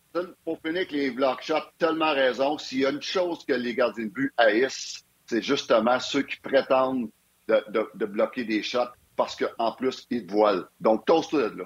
[0.44, 2.58] pour finir avec les block shots, tellement raison.
[2.58, 6.36] S'il y a une chose que les gardiens de but haïssent, c'est justement ceux qui
[6.40, 7.10] prétendent
[7.48, 8.80] de, bloquer des shots
[9.16, 10.66] parce qu'en plus, ils voilent.
[10.80, 11.64] Donc, toast-toi de là.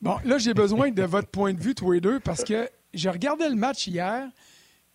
[0.00, 3.08] Bon, là, j'ai besoin de votre point de vue, tous les deux, parce que je
[3.08, 4.28] regardais le match hier,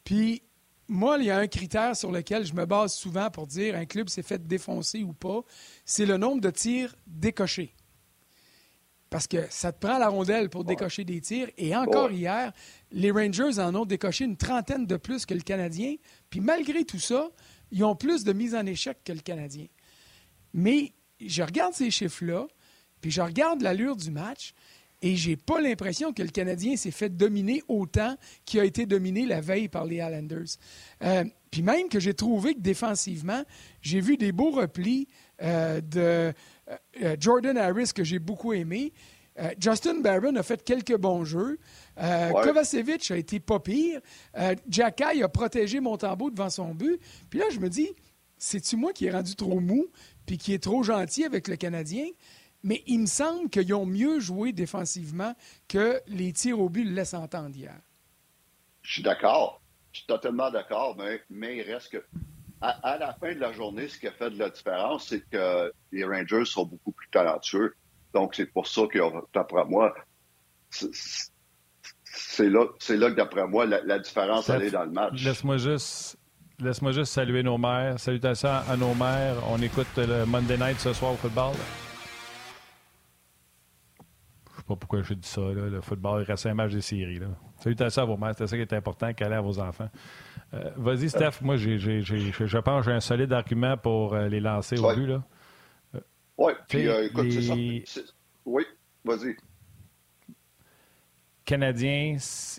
[0.03, 0.43] puis
[0.87, 3.85] moi, il y a un critère sur lequel je me base souvent pour dire un
[3.85, 5.41] club s'est fait défoncer ou pas,
[5.85, 7.73] c'est le nombre de tirs décochés.
[9.09, 11.49] Parce que ça te prend la rondelle pour décocher des tirs.
[11.57, 12.51] Et encore hier,
[12.91, 15.95] les Rangers en ont décoché une trentaine de plus que le Canadien.
[16.29, 17.29] Puis malgré tout ça,
[17.71, 19.65] ils ont plus de mises en échec que le Canadien.
[20.53, 22.47] Mais je regarde ces chiffres-là,
[23.01, 24.53] puis je regarde l'allure du match,
[25.01, 29.25] et j'ai pas l'impression que le Canadien s'est fait dominer autant qu'il a été dominé
[29.25, 30.57] la veille par les Islanders.
[31.03, 33.43] Euh, puis même que j'ai trouvé que défensivement,
[33.81, 35.07] j'ai vu des beaux replis
[35.41, 36.33] euh, de
[37.01, 38.93] euh, Jordan Harris que j'ai beaucoup aimé.
[39.57, 41.59] Justin Barron a fait quelques bons jeux.
[41.95, 44.01] Kovacevic a été pas pire.
[44.67, 46.99] Jacky a protégé Montembeau devant son but.
[47.29, 47.87] Puis là, je me dis,
[48.37, 49.87] c'est-tu moi qui ai rendu trop mou
[50.25, 52.07] puis qui est trop gentil avec le Canadien?
[52.63, 55.33] mais il me semble qu'ils ont mieux joué défensivement
[55.67, 57.75] que les tirs au but le laissent entendre hier.
[58.81, 59.61] Je suis d'accord.
[59.91, 62.03] Je suis totalement d'accord, mais, mais il reste que.
[62.61, 65.71] À, la fin de la journée, ce qui a fait de la différence, c'est que
[65.93, 67.73] les Rangers sont beaucoup plus talentueux.
[68.13, 68.99] Donc, c'est pour ça que,
[69.33, 69.93] d'après moi,
[70.69, 75.23] c'est là, là que, d'après moi, la, différence, elle est dans le match.
[75.23, 76.17] Laisse-moi juste,
[76.59, 77.97] laisse-moi juste saluer nos mères.
[77.97, 79.35] Salutations à nos mères.
[79.49, 81.53] On écoute le Monday Night ce soir au football
[84.69, 85.41] pas pourquoi je dis ça.
[85.41, 87.17] Le football reste un match de série.
[87.17, 87.27] Là.
[87.57, 88.35] Salutations à vos mères.
[88.37, 89.89] C'est ça qui est important, qu'aller à vos enfants.
[90.53, 91.41] Euh, vas-y, Steph.
[91.41, 95.07] Moi, je pense que j'ai un solide argument pour euh, les lancer au but.
[95.07, 95.23] Là.
[95.95, 95.99] Euh,
[96.37, 98.01] oui, puis écoute, c'est ça.
[98.45, 98.63] Oui,
[99.03, 99.35] vas-y.
[101.45, 102.17] Canadiens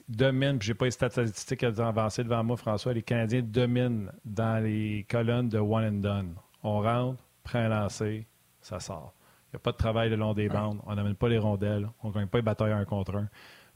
[0.09, 2.93] dominent, puis j'ai pas les statistiques avancées devant moi, François.
[2.93, 6.35] Les Canadiens dominent dans les colonnes de one and done.
[6.65, 8.27] On rentre, prend un lancer,
[8.61, 9.15] ça sort.
[9.51, 10.79] Il n'y a pas de travail le long des bandes.
[10.87, 11.89] On n'amène pas les rondelles.
[12.05, 13.29] On ne gagne pas les batailles un contre un.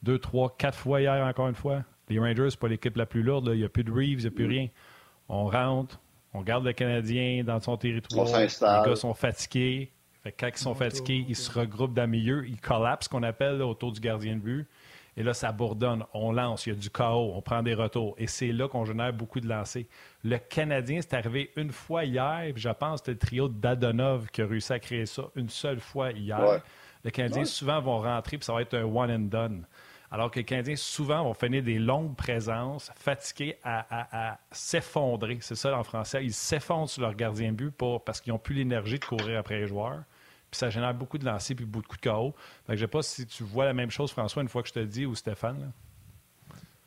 [0.04, 1.82] Deux, trois, quatre fois hier, encore une fois.
[2.08, 3.50] Les Rangers, ce pas l'équipe la plus lourde.
[3.52, 4.68] Il n'y a plus de Reeves, il n'y a plus rien.
[5.28, 5.98] On rentre,
[6.32, 8.26] on garde le Canadien dans son territoire.
[8.26, 8.46] les
[8.90, 9.90] gars sont fatigués.
[10.22, 12.46] Fait quand ils sont fatigués, ils se regroupent dans le milieu.
[12.46, 14.66] Ils collapsent, qu'on appelle, autour du gardien de but.
[15.16, 16.04] Et là, ça bourdonne.
[16.12, 18.14] On lance, il y a du chaos, on prend des retours.
[18.18, 19.84] Et c'est là qu'on génère beaucoup de lancers.
[20.24, 24.42] Le Canadien, c'est arrivé une fois hier, je pense que c'était le trio d'Adonov qui
[24.42, 26.60] a réussi à créer ça une seule fois hier.
[27.04, 29.66] Le Canadien, souvent, vont rentrer, puis ça va être un one and done.
[30.10, 35.38] Alors que les Canadiens, souvent, vont finir des longues présences, fatigués à, s'effondrer.
[35.40, 36.24] C'est ça en français.
[36.24, 39.40] Ils s'effondrent sur leur gardien de but pour, parce qu'ils n'ont plus l'énergie de courir
[39.40, 40.04] après les joueurs.
[40.54, 42.32] Puis ça génère beaucoup de lancers puis beaucoup de KO.
[42.68, 44.74] je ne sais pas si tu vois la même chose, François, une fois que je
[44.74, 45.72] te le dis, ou Stéphane.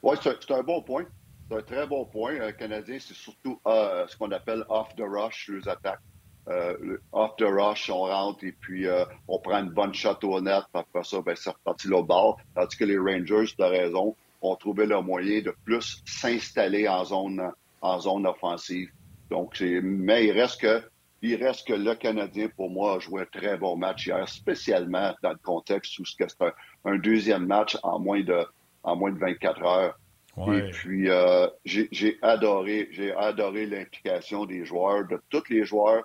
[0.01, 1.03] Oui, c'est un bon point.
[1.49, 2.39] C'est un très bon point.
[2.39, 5.99] Le Canadien, c'est surtout euh, ce qu'on appelle off the rush, les attaques.
[6.47, 10.39] Euh, off the rush, on rentre et puis euh, on prend une bonne shot au
[10.39, 10.63] net.
[10.73, 12.39] Après ça, ben, c'est reparti le bord.
[12.55, 17.03] Tandis que les Rangers, tu as raison, ont trouvé leur moyen de plus s'installer en
[17.03, 17.51] zone,
[17.81, 18.89] en zone offensive.
[19.29, 20.81] Donc, mais il reste que
[21.21, 25.15] il reste que le Canadien, pour moi, a joué un très bon match hier, spécialement
[25.23, 26.27] dans le contexte où c'est
[26.85, 28.45] un, deuxième match en moins de,
[28.83, 29.99] en moins de 24 heures.
[30.53, 36.03] Et puis, euh, j'ai adoré, j'ai adoré l'implication des joueurs, de tous les joueurs.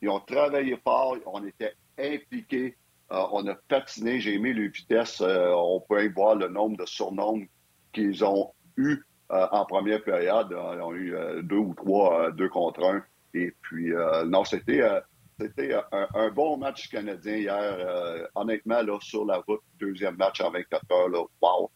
[0.00, 2.76] Ils ont travaillé fort, on était impliqués,
[3.10, 5.20] euh, on a patiné, j'ai aimé les vitesses.
[5.20, 7.44] Euh, on peut y voir le nombre de surnoms
[7.92, 10.48] qu'ils ont eu en première période.
[10.52, 13.02] Ils ont eu deux ou trois, deux contre un.
[13.34, 15.00] Et puis, euh, non, c'était euh,
[15.38, 17.56] c'était un, bon match canadien hier.
[17.56, 21.70] Euh, honnêtement, là, sur la route, deuxième match en 24 heures, là, wow!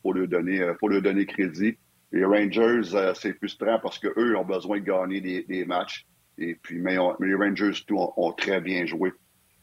[0.00, 1.76] pour lui donner crédit.
[2.12, 6.06] Les Rangers, c'est frustrant parce qu'eux ont besoin de gagner des, matchs.
[6.38, 9.12] Et puis, mais, les Rangers, tout, ont, très bien joué.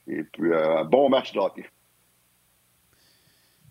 [0.07, 1.65] Et puis, un bon match de hockey.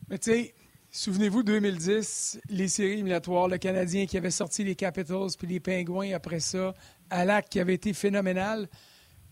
[0.08, 0.54] Mais tu sais,
[0.96, 6.14] Souvenez-vous, 2010, les séries éliminatoires, le Canadien qui avait sorti les Capitals puis les Pingouins
[6.14, 6.72] après ça,
[7.10, 8.68] à l'acte qui avait été phénoménal.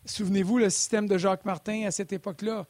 [0.04, 2.66] Souvenez-vous le système de Jacques Martin à cette époque-là.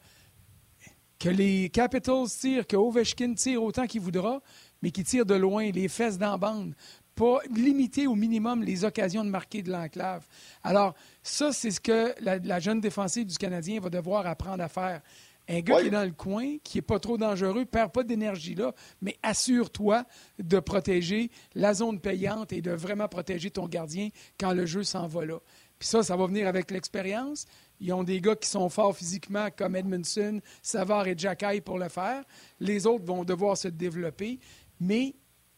[1.19, 4.41] Que les Capitals tirent, que Ovechkin tire autant qu'il voudra,
[4.81, 6.75] mais qui tire de loin, les fesses dans bande.
[7.15, 10.27] Pas limiter au minimum les occasions de marquer de l'enclave.
[10.63, 10.93] Alors,
[11.23, 15.01] ça, c'est ce que la, la jeune défensive du Canadien va devoir apprendre à faire.
[15.47, 18.03] Un gars qui est dans le coin, qui n'est pas trop dangereux, ne perd pas
[18.03, 20.05] d'énergie là, mais assure-toi
[20.39, 25.07] de protéger la zone payante et de vraiment protéger ton gardien quand le jeu s'en
[25.07, 25.39] va là.
[25.77, 27.45] Puis ça, ça va venir avec l'expérience.
[27.79, 31.89] Ils ont des gars qui sont forts physiquement comme Edmondson, Savard et Jacky pour le
[31.89, 32.23] faire.
[32.59, 34.39] Les autres vont devoir se développer,
[34.79, 35.15] mais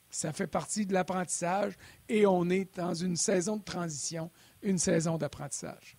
[0.09, 1.73] ça fait partie de l'apprentissage
[2.09, 4.31] et on est dans une saison de transition,
[4.61, 5.96] une saison d'apprentissage.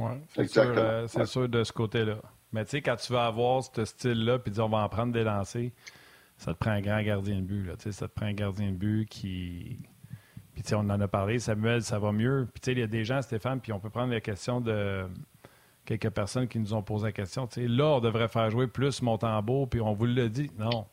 [0.00, 2.16] Oui, c'est sûr, euh, sûr, de ce côté-là.
[2.52, 5.22] Mais tu sais, quand tu vas avoir ce style-là, puis on va en prendre des
[5.22, 5.70] lancers,
[6.38, 7.66] ça te prend un grand gardien de but.
[7.66, 9.78] Là, ça te prend un gardien de but qui.
[10.54, 12.48] Puis on en a parlé, Samuel, ça va mieux.
[12.52, 14.60] Puis tu sais, il y a des gens, Stéphane, puis on peut prendre la question
[14.60, 15.06] de
[15.84, 17.46] quelques personnes qui nous ont posé la question.
[17.46, 20.50] Tu sais, là, on devrait faire jouer plus Montembeau, puis on vous l'a dit.
[20.58, 20.86] Non.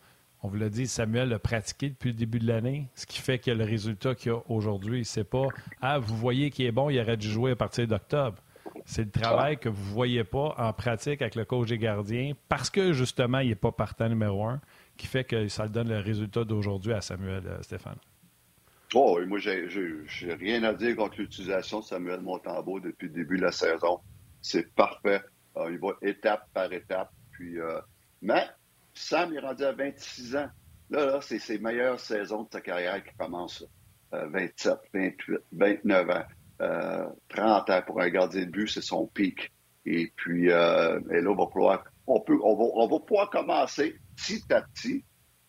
[0.44, 3.40] On vous l'a dit, Samuel a pratiqué depuis le début de l'année, ce qui fait
[3.40, 5.48] que le résultat qu'il y a aujourd'hui, c'est pas
[5.82, 8.38] Ah, vous voyez qu'il est bon, il aurait dû jouer à partir d'octobre.
[8.90, 12.32] C'est le travail que vous ne voyez pas en pratique avec le coach des gardiens
[12.48, 14.62] parce que justement, il n'est pas partant numéro un
[14.96, 17.98] qui fait que ça donne le résultat d'aujourd'hui à Samuel euh, Stéphane.
[18.94, 23.44] Oh, moi, j'ai rien à dire contre l'utilisation de Samuel Montembeau depuis le début de
[23.44, 24.00] la saison.
[24.42, 25.22] C'est parfait.
[25.58, 27.12] Euh, il va étape par étape.
[27.32, 27.82] Puis, euh,
[28.22, 28.46] mais
[28.94, 30.48] Sam est rendu à 26 ans.
[30.92, 33.68] Là, là c'est ses meilleures saisons de sa carrière qui commencent.
[34.14, 36.24] 27, 28, 29 ans.
[36.60, 39.52] 30 euh, ans pour un gardien de but, c'est son pic.
[39.86, 43.30] Et puis, euh, et là, on va pouvoir, on peut, on va, on va pouvoir
[43.30, 45.04] commencer petit à petit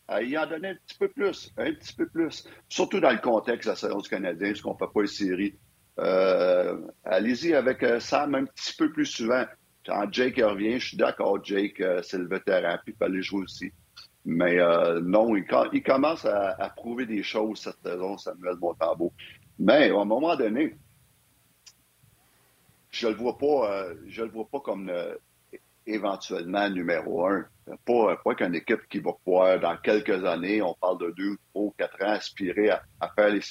[0.07, 2.47] à y en donner un petit peu plus, un petit peu plus.
[2.69, 5.07] Surtout dans le contexte de la saison du Canadien, parce qu'on ne fait pas une
[5.07, 5.55] série.
[5.99, 9.45] Euh, allez-y avec Sam un petit peu plus souvent.
[9.85, 13.73] Quand Jake revient, je suis d'accord, Jake, c'est le vétéran, puis il fallait jouer aussi.
[14.25, 14.59] Mais
[15.03, 19.13] non, il, commence à, à, prouver des choses cette saison, Samuel Montambeau.
[19.59, 20.75] Mais à un moment donné,
[22.91, 25.15] je le vois pas, euh, je le vois pas comme euh,
[25.87, 27.47] éventuellement numéro un.
[27.85, 31.71] Pas, pas qu'une équipe qui va pouvoir, dans quelques années, on parle de deux, trois,
[31.77, 32.83] quatre ans, aspirer à,
[33.15, 33.43] faire les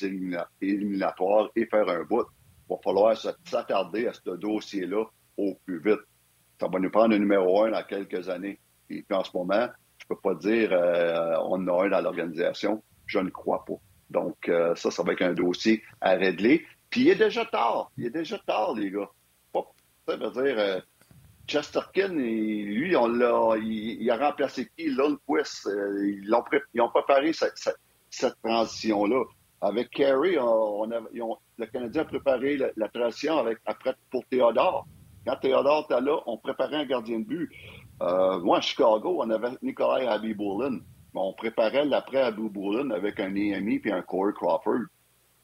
[0.61, 2.25] éliminatoires et faire un bout.
[2.69, 5.05] Il va falloir s'attarder à ce dossier-là
[5.37, 6.01] au plus vite.
[6.59, 8.59] Ça va nous prendre un numéro un dans quelques années.
[8.89, 9.67] Et puis en ce moment,
[9.99, 12.83] je peux pas dire euh, on en a un dans l'organisation.
[13.05, 13.75] Je ne crois pas.
[14.09, 16.65] Donc, ça, ça va être un dossier à régler.
[16.89, 17.91] Puis il est déjà tard.
[17.97, 19.09] Il est déjà tard, les gars.
[20.07, 20.79] Ça veut dire, euh,
[21.47, 24.89] Chesterkin, lui, il, a remplacé qui?
[24.89, 25.67] Lundqvist.
[25.67, 29.23] Euh, ils, ont préparé cette, transition-là.
[29.59, 34.87] Avec Kerry, le Canadien a préparé la, transition avec, après, pour Théodore.
[35.25, 37.51] Quand Théodore était là, on préparait un gardien de but.
[38.01, 40.79] Euh, moi, à Chicago, on avait Nikolai Abiboulin.
[41.15, 44.85] On préparait l'après Abiboulin avec un EMI puis un Corey Crawford.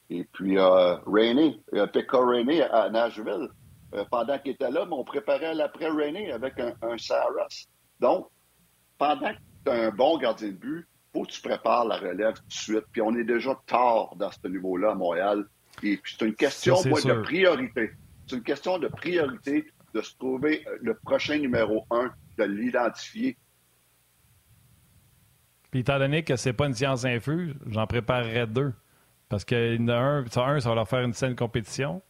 [0.10, 3.50] Et puis euh, Rainey, Pekka Rainey à Nashville.
[3.94, 7.68] Euh, pendant qu'il était là, mais on préparait l'après Rainey avec un, Saras.
[8.00, 8.28] Donc,
[8.98, 12.34] pendant que tu as un bon gardien de but, faut que tu prépares la relève
[12.34, 12.86] tout de suite.
[12.92, 15.46] Puis on est déjà tard dans ce niveau-là à Montréal.
[15.84, 17.92] Et puis c'est une question, moi, de priorité.
[18.26, 23.38] C'est une question de priorité de se trouver le prochain numéro un, de l'identifier.
[25.70, 28.74] Puis étant donné que c'est pas une science infuse, j'en préparerais deux.
[29.30, 32.02] Parce qu'il y en a un, un, ça va leur faire une saine compétition.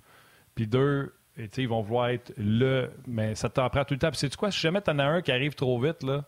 [0.56, 2.92] Puis deux, ils vont vouloir être le.
[3.08, 4.10] Mais ça t'en prend tout le temps.
[4.10, 4.52] Puis c'est quoi?
[4.52, 6.26] Si jamais t'en as un qui arrive trop vite, là,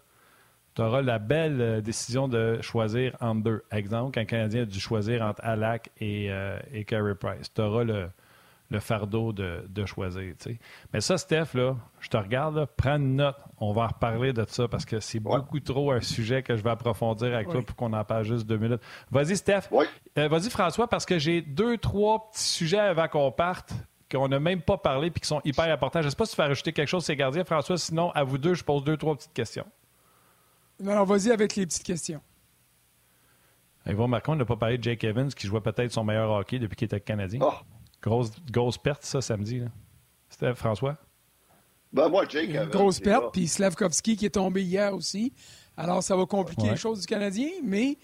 [0.75, 3.63] tu auras la belle euh, décision de choisir entre deux.
[3.71, 7.53] Exemple, quand un Canadien a dû choisir entre Alak et, euh, et Carey Price.
[7.53, 8.09] Tu auras le,
[8.69, 10.33] le, fardeau de, de choisir.
[10.91, 13.37] Mais ça, Steph, là, je te regarde, prends une note.
[13.59, 16.63] On va en reparler de ça parce que c'est beaucoup trop un sujet que je
[16.63, 18.81] vais approfondir avec toi pour qu'on en parle juste deux minutes.
[19.11, 19.69] Vas-y, Steph.
[20.17, 23.73] Euh, vas-y, François, parce que j'ai deux, trois petits sujets avant qu'on parte
[24.11, 26.01] qu'on n'a même pas parlé et qui sont hyper importants.
[26.01, 27.77] Je ne sais pas si tu veux rajouter quelque chose, ces gardiens, François.
[27.77, 29.65] Sinon, à vous deux, je pose deux, trois petites questions.
[30.85, 32.21] Alors, vas-y avec les petites questions.
[33.85, 36.75] Marcon, on n'a pas parlé de Jake Evans qui jouait peut-être son meilleur hockey depuis
[36.75, 37.39] qu'il était Canadien.
[37.41, 37.53] Oh.
[38.01, 39.61] Grosse, grosse perte, ça, samedi.
[40.29, 40.97] C'était François?
[41.93, 42.69] Ben moi, Jake Evans.
[42.69, 45.33] Grosse perte, puis Slavkovski qui est tombé hier aussi.
[45.77, 47.97] Alors, ça va compliquer les choses du Canadien, mais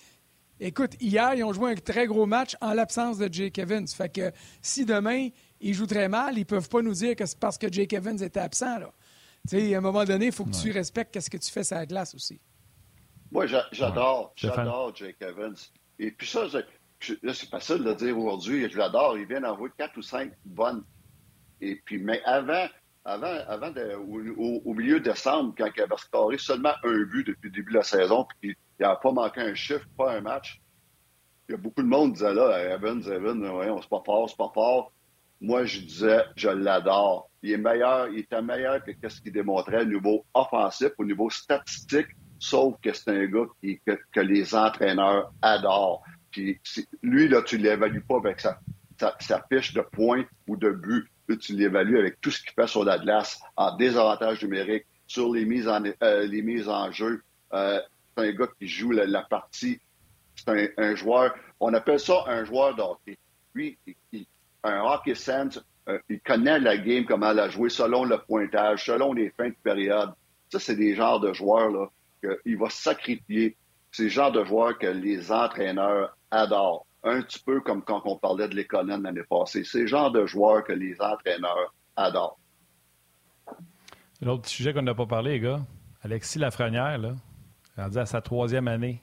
[0.62, 3.88] écoute, hier, ils ont joué un très gros match en l'absence de Jake Evans.
[3.88, 4.32] Fait que
[4.62, 7.57] si demain, ils jouent très mal, ils ne peuvent pas nous dire que c'est parce
[7.57, 8.80] que Jake Evans était absent.
[8.80, 8.91] Là.
[9.53, 11.86] à un moment donné, il faut que tu respectes ce que tu fais sur la
[11.86, 12.39] glace aussi.
[13.32, 15.55] Moi, j'adore, j'adore Jake Evans.
[15.99, 16.45] Et puis ça,
[17.24, 19.18] là, c'est facile de dire aujourd'hui, je l'adore.
[19.18, 20.84] Il vient d'envoyer quatre ou cinq bonnes.
[21.59, 22.68] Et puis, mais avant,
[23.05, 23.72] avant, avant
[24.07, 27.84] au, milieu décembre, quand il avait scoré seulement un but depuis le début de la
[27.84, 30.60] saison, puis il n'a pas manqué un chiffre, pas un match,
[31.48, 34.30] il y a beaucoup de monde qui disait là, Evans, Evans, ouais, c'est pas fort,
[34.30, 34.92] c'est pas fort.
[35.40, 37.30] Moi, je disais, je l'adore.
[37.42, 41.30] Il est meilleur, il était meilleur que ce qu'il démontrait au niveau offensif, au niveau
[41.30, 42.10] statistique
[42.42, 43.46] sauf que c'est un gars
[44.12, 46.04] que, les entraîneurs adorent.
[46.32, 46.60] Puis
[47.04, 48.60] lui, là, tu ne l'évalues pas avec sa,
[49.52, 51.08] fiche de points ou de but.
[51.40, 55.46] tu l'évalues avec tout ce qu'il fait sur la glace, en désavantage numérique, sur les
[55.46, 57.22] mises en, euh, les mises en jeu.
[57.54, 57.80] Euh,
[58.16, 59.80] c'est un gars qui joue la, partie.
[60.36, 63.18] C'est un, joueur, on appelle ça un joueur d'hockey.
[63.53, 63.78] Lui,
[64.64, 69.14] un hockey sense, euh, il connaît la game, comment la jouer selon le pointage, selon
[69.14, 70.12] les fins de période.
[70.49, 73.55] Ça, c'est des genres de joueurs là, qu'il va sacrifier.
[73.91, 76.86] ces genres de joueurs que les entraîneurs adorent.
[77.03, 79.64] Un petit peu comme quand on parlait de l'école l'année passée.
[79.64, 82.38] C'est le genre de joueurs que les entraîneurs adorent.
[84.22, 85.62] L'autre sujet qu'on n'a pas parlé, les gars,
[86.03, 87.16] Alexis Lafrenière, là,
[87.78, 89.02] rendu à sa troisième année.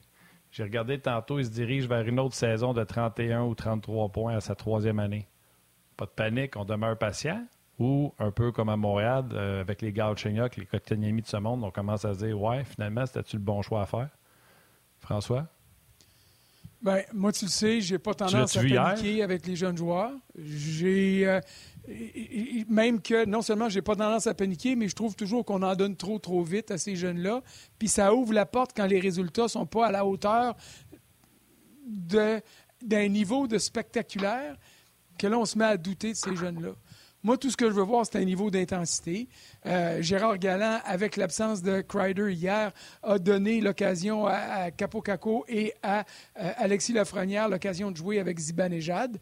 [0.51, 4.37] J'ai regardé tantôt, il se dirige vers une autre saison de 31 ou 33 points
[4.37, 5.29] à sa troisième année.
[5.97, 7.45] Pas de panique, on demeure patient.
[7.79, 11.63] Ou un peu comme à Montréal, euh, avec les Galchenyuk, les Kotkaniemi de ce monde,
[11.63, 14.09] on commence à se dire Ouais, finalement, c'était-tu le bon choix à faire?
[14.99, 15.47] François?
[16.81, 20.13] Ben, moi, tu le sais, j'ai pas tendance à paniquer avec les jeunes joueurs.
[20.37, 21.27] J'ai.
[21.27, 21.41] Euh,
[22.69, 25.75] même que non seulement j'ai pas tendance à paniquer, mais je trouve toujours qu'on en
[25.75, 27.43] donne trop, trop vite à ces jeunes-là.
[27.79, 30.55] Puis ça ouvre la porte quand les résultats sont pas à la hauteur
[31.87, 34.57] d'un niveau de spectaculaire
[35.19, 36.71] que là, on se met à douter de ces jeunes-là.
[37.25, 39.29] Moi, tout ce que je veux voir, c'est un niveau d'intensité.
[39.67, 45.75] Euh, Gérard Galland, avec l'absence de Kreider hier, a donné l'occasion à, Capo Capo et
[45.83, 46.05] à
[46.39, 49.19] euh, Alexis Lafrenière l'occasion de jouer avec Zibanejad.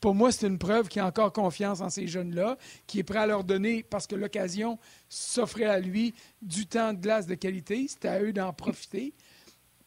[0.00, 2.56] Pour moi, c'est une preuve qu'il a encore confiance en ces jeunes-là,
[2.88, 4.78] qui est prêt à leur donner, parce que l'occasion
[5.08, 7.86] s'offrait à lui, du temps de glace de qualité.
[7.88, 9.14] C'était à eux d'en profiter.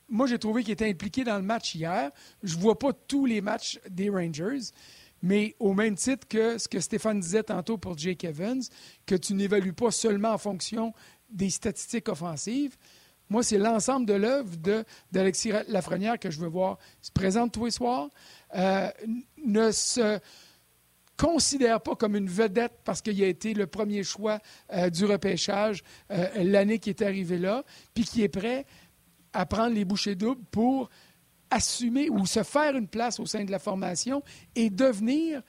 [0.07, 2.11] Moi, j'ai trouvé qu'il était impliqué dans le match hier.
[2.43, 4.71] Je ne vois pas tous les matchs des Rangers.
[5.21, 8.61] Mais au même titre que ce que Stéphane disait tantôt pour Jake Evans,
[9.05, 10.93] que tu n'évalues pas seulement en fonction
[11.29, 12.77] des statistiques offensives,
[13.29, 14.55] moi, c'est l'ensemble de l'œuvre
[15.11, 16.79] d'Alexis Lafrenière que je veux voir.
[16.99, 18.09] se présente tous les soirs,
[18.55, 18.89] euh,
[19.45, 20.19] ne se
[21.15, 24.39] considère pas comme une vedette parce qu'il a été le premier choix
[24.73, 27.63] euh, du repêchage euh, l'année qui est arrivée là,
[27.93, 28.65] puis qui est prêt
[29.33, 30.89] à prendre les bouchées doubles pour
[31.51, 34.23] assumer ou se faire une place au sein de la formation
[34.55, 35.41] et devenir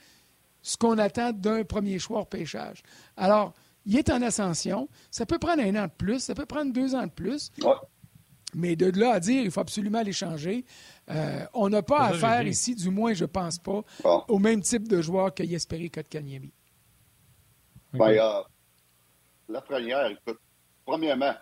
[0.63, 2.83] ce qu'on attend d'un premier choix au pêchage.
[3.17, 3.55] Alors,
[3.87, 4.89] il est en ascension.
[5.11, 7.51] Ça peut prendre un an de plus, ça peut prendre deux ans de plus.
[8.53, 10.65] Mais de là à dire, il faut absolument l'échanger.
[11.09, 13.83] Euh, on n'a pas à faire ici, du moins, je ne pense pas,
[14.29, 16.53] au même type de joueur que Yesperi Kotkaniemi.
[17.93, 18.43] Ben, euh,
[19.49, 20.39] la première, écoute,
[20.85, 21.35] premièrement,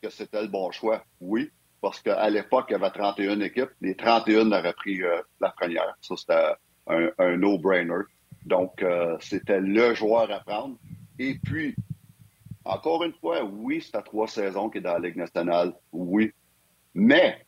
[0.00, 1.50] que c'était le bon choix, oui
[1.84, 3.68] parce qu'à l'époque, il y avait 31 équipes.
[3.82, 5.94] Les 31 auraient pris euh, la première.
[6.00, 6.54] Ça, c'était
[6.86, 8.04] un, no-brainer.
[8.46, 10.78] Donc, euh, c'était le joueur à prendre.
[11.18, 11.76] Et puis,
[12.64, 16.32] Encore une fois, oui, c'est à trois saisons qu'il est dans la Ligue nationale, oui.
[16.94, 17.44] Mais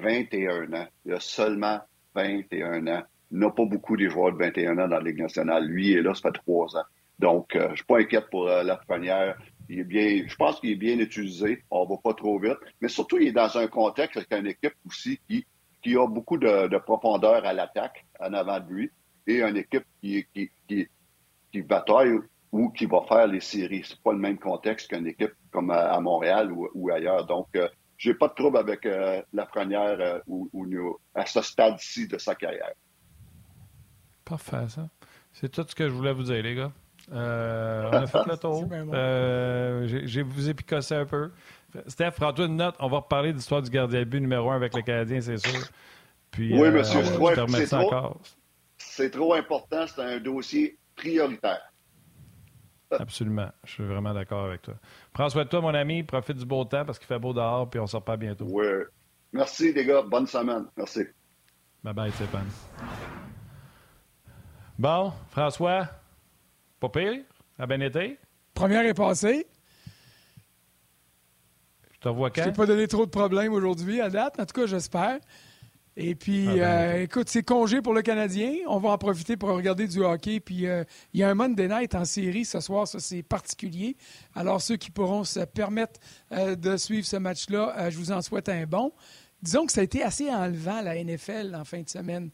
[0.00, 1.78] 21 ans, il a seulement
[2.16, 3.02] 21 ans.
[3.30, 5.64] Il n'a pas beaucoup de joueurs de 21 ans dans la Ligue nationale.
[5.66, 6.86] Lui est là, ça fait trois ans.
[7.20, 9.38] Donc, euh, je ne suis pas inquiète pour la première.
[9.68, 11.62] Il est bien, je pense qu'il est bien utilisé.
[11.70, 12.56] On va pas trop vite.
[12.80, 15.46] Mais surtout, il est dans un contexte avec une équipe aussi qui,
[15.82, 18.90] qui a beaucoup de, de profondeur à l'attaque en avant de lui
[19.26, 20.88] et une équipe qui, qui, qui,
[21.52, 22.18] qui bataille
[22.50, 23.84] ou qui va faire les séries.
[23.86, 27.26] C'est pas le même contexte qu'une équipe comme à, Montréal ou, ailleurs.
[27.26, 30.48] Donc, euh, j'ai pas de trouble avec euh, la première euh, ou,
[31.14, 32.72] à ce stade-ci de sa carrière.
[34.24, 34.88] Parfait, ça.
[35.32, 36.72] C'est tout ce que je voulais vous dire, les gars.
[37.12, 38.68] Euh, on a fait le tour.
[38.72, 41.30] Euh, j'ai vous épicossé un peu.
[41.86, 42.74] Steph, prends-toi une note.
[42.80, 45.38] On va reparler de l'histoire du gardien de but numéro un avec le Canadien, c'est
[45.38, 45.60] sûr.
[46.30, 47.12] Puis, oui, monsieur, c'est
[49.10, 49.86] trop, important.
[49.86, 51.60] C'est un dossier prioritaire.
[52.90, 53.50] Absolument.
[53.64, 54.74] Je suis vraiment d'accord avec toi.
[55.12, 56.02] Prends soin de toi, mon ami.
[56.02, 58.46] Profite du beau temps parce qu'il fait beau dehors, puis on sort pas bientôt.
[58.48, 58.66] Oui.
[59.32, 60.02] Merci, les gars.
[60.02, 60.66] Bonne semaine.
[60.76, 61.00] Merci.
[61.84, 62.48] Bye bye, Stéphane.
[64.78, 65.88] Bon, François,
[66.80, 67.22] pas pire?
[67.58, 68.18] A bien été?
[68.54, 69.46] Première est passée.
[71.92, 72.42] Je te revois quand?
[72.42, 74.38] Je t'ai pas donné trop de problèmes aujourd'hui à date.
[74.38, 75.18] En tout cas, j'espère.
[76.00, 78.52] Et puis, ah, ben, euh, écoute, c'est congé pour le Canadien.
[78.68, 80.38] On va en profiter pour regarder du hockey.
[80.38, 82.86] Puis, euh, il y a un Monday Night en série ce soir.
[82.86, 83.96] Ça, c'est particulier.
[84.36, 85.98] Alors, ceux qui pourront se permettre
[86.30, 88.92] euh, de suivre ce match-là, je vous en souhaite un bon.
[89.42, 92.30] Disons que ça a été assez enlevant, la NFL, en fin de semaine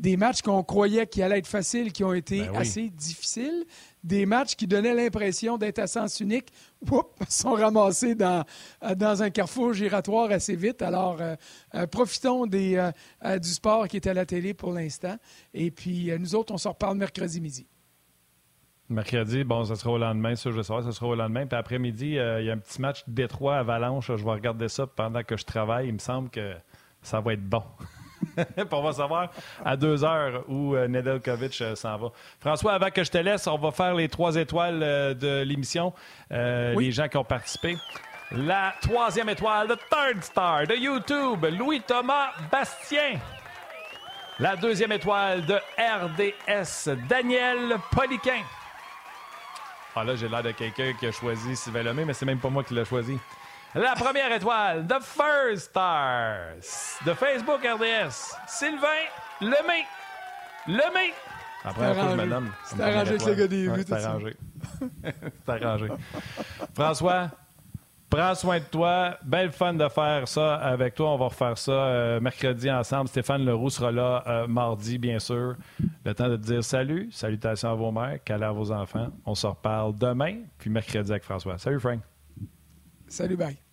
[0.00, 3.66] des matchs qu'on croyait qu'ils allaient être faciles, qui ont été ben assez difficiles.
[4.02, 6.50] Des matchs qui donnaient l'impression d'être à sens unique,
[7.28, 8.44] sont ramassés dans,
[8.82, 10.80] euh, dans un carrefour giratoire assez vite.
[10.80, 11.36] Alors, euh,
[11.74, 12.90] euh, profitons des,
[13.40, 15.16] du sport qui est à la télé pour l'instant.
[15.52, 17.66] Et puis, nous autres, on se reparle mercredi midi.
[18.88, 21.46] Mercredi, bon, ça sera au lendemain, ça je savoir, ça sera au lendemain.
[21.46, 24.06] Puis après-midi, il y a un petit match Détroit Avalanche.
[24.06, 25.88] Je vais regarder ça pendant que je travaille.
[25.88, 26.54] Il me semble que
[27.02, 27.62] ça va être bon.
[28.72, 29.30] on va savoir
[29.64, 32.08] à deux heures où euh, Nedeljkovic euh, s'en va.
[32.40, 35.92] François, avant que je te laisse, on va faire les trois étoiles euh, de l'émission.
[36.30, 37.76] Les gens qui ont participé.
[38.32, 43.18] La troisième étoile, the third star de YouTube, Louis-Thomas Bastien.
[44.38, 48.42] La deuxième étoile de RDS, Daniel Poliquin.
[49.96, 52.48] Ah là, j'ai l'air de quelqu'un qui a choisi Sylvain Lemay, mais c'est même pas
[52.48, 53.18] moi qui l'ai choisi.
[53.74, 59.06] La première étoile, The First Stars, de Facebook RDS, Sylvain
[59.40, 59.84] Lemay.
[60.66, 61.12] Lemay.
[61.64, 62.50] Après, un peu, madame.
[62.64, 64.36] C'est arrangé avec le gars des vues, C'est arrangé.
[65.46, 65.88] C'est arrangé.
[66.74, 67.30] François,
[68.08, 69.16] prends soin de toi.
[69.22, 71.10] Belle fun de faire ça avec toi.
[71.10, 73.08] On va refaire ça euh, mercredi ensemble.
[73.08, 75.54] Stéphane Leroux sera là euh, mardi, bien sûr.
[76.04, 79.10] Le temps de te dire salut, salutations à vos mères, câlins à vos enfants.
[79.24, 81.56] On se reparle demain, puis mercredi avec François.
[81.56, 82.00] Salut, Frank.
[83.10, 83.69] Salut, bye.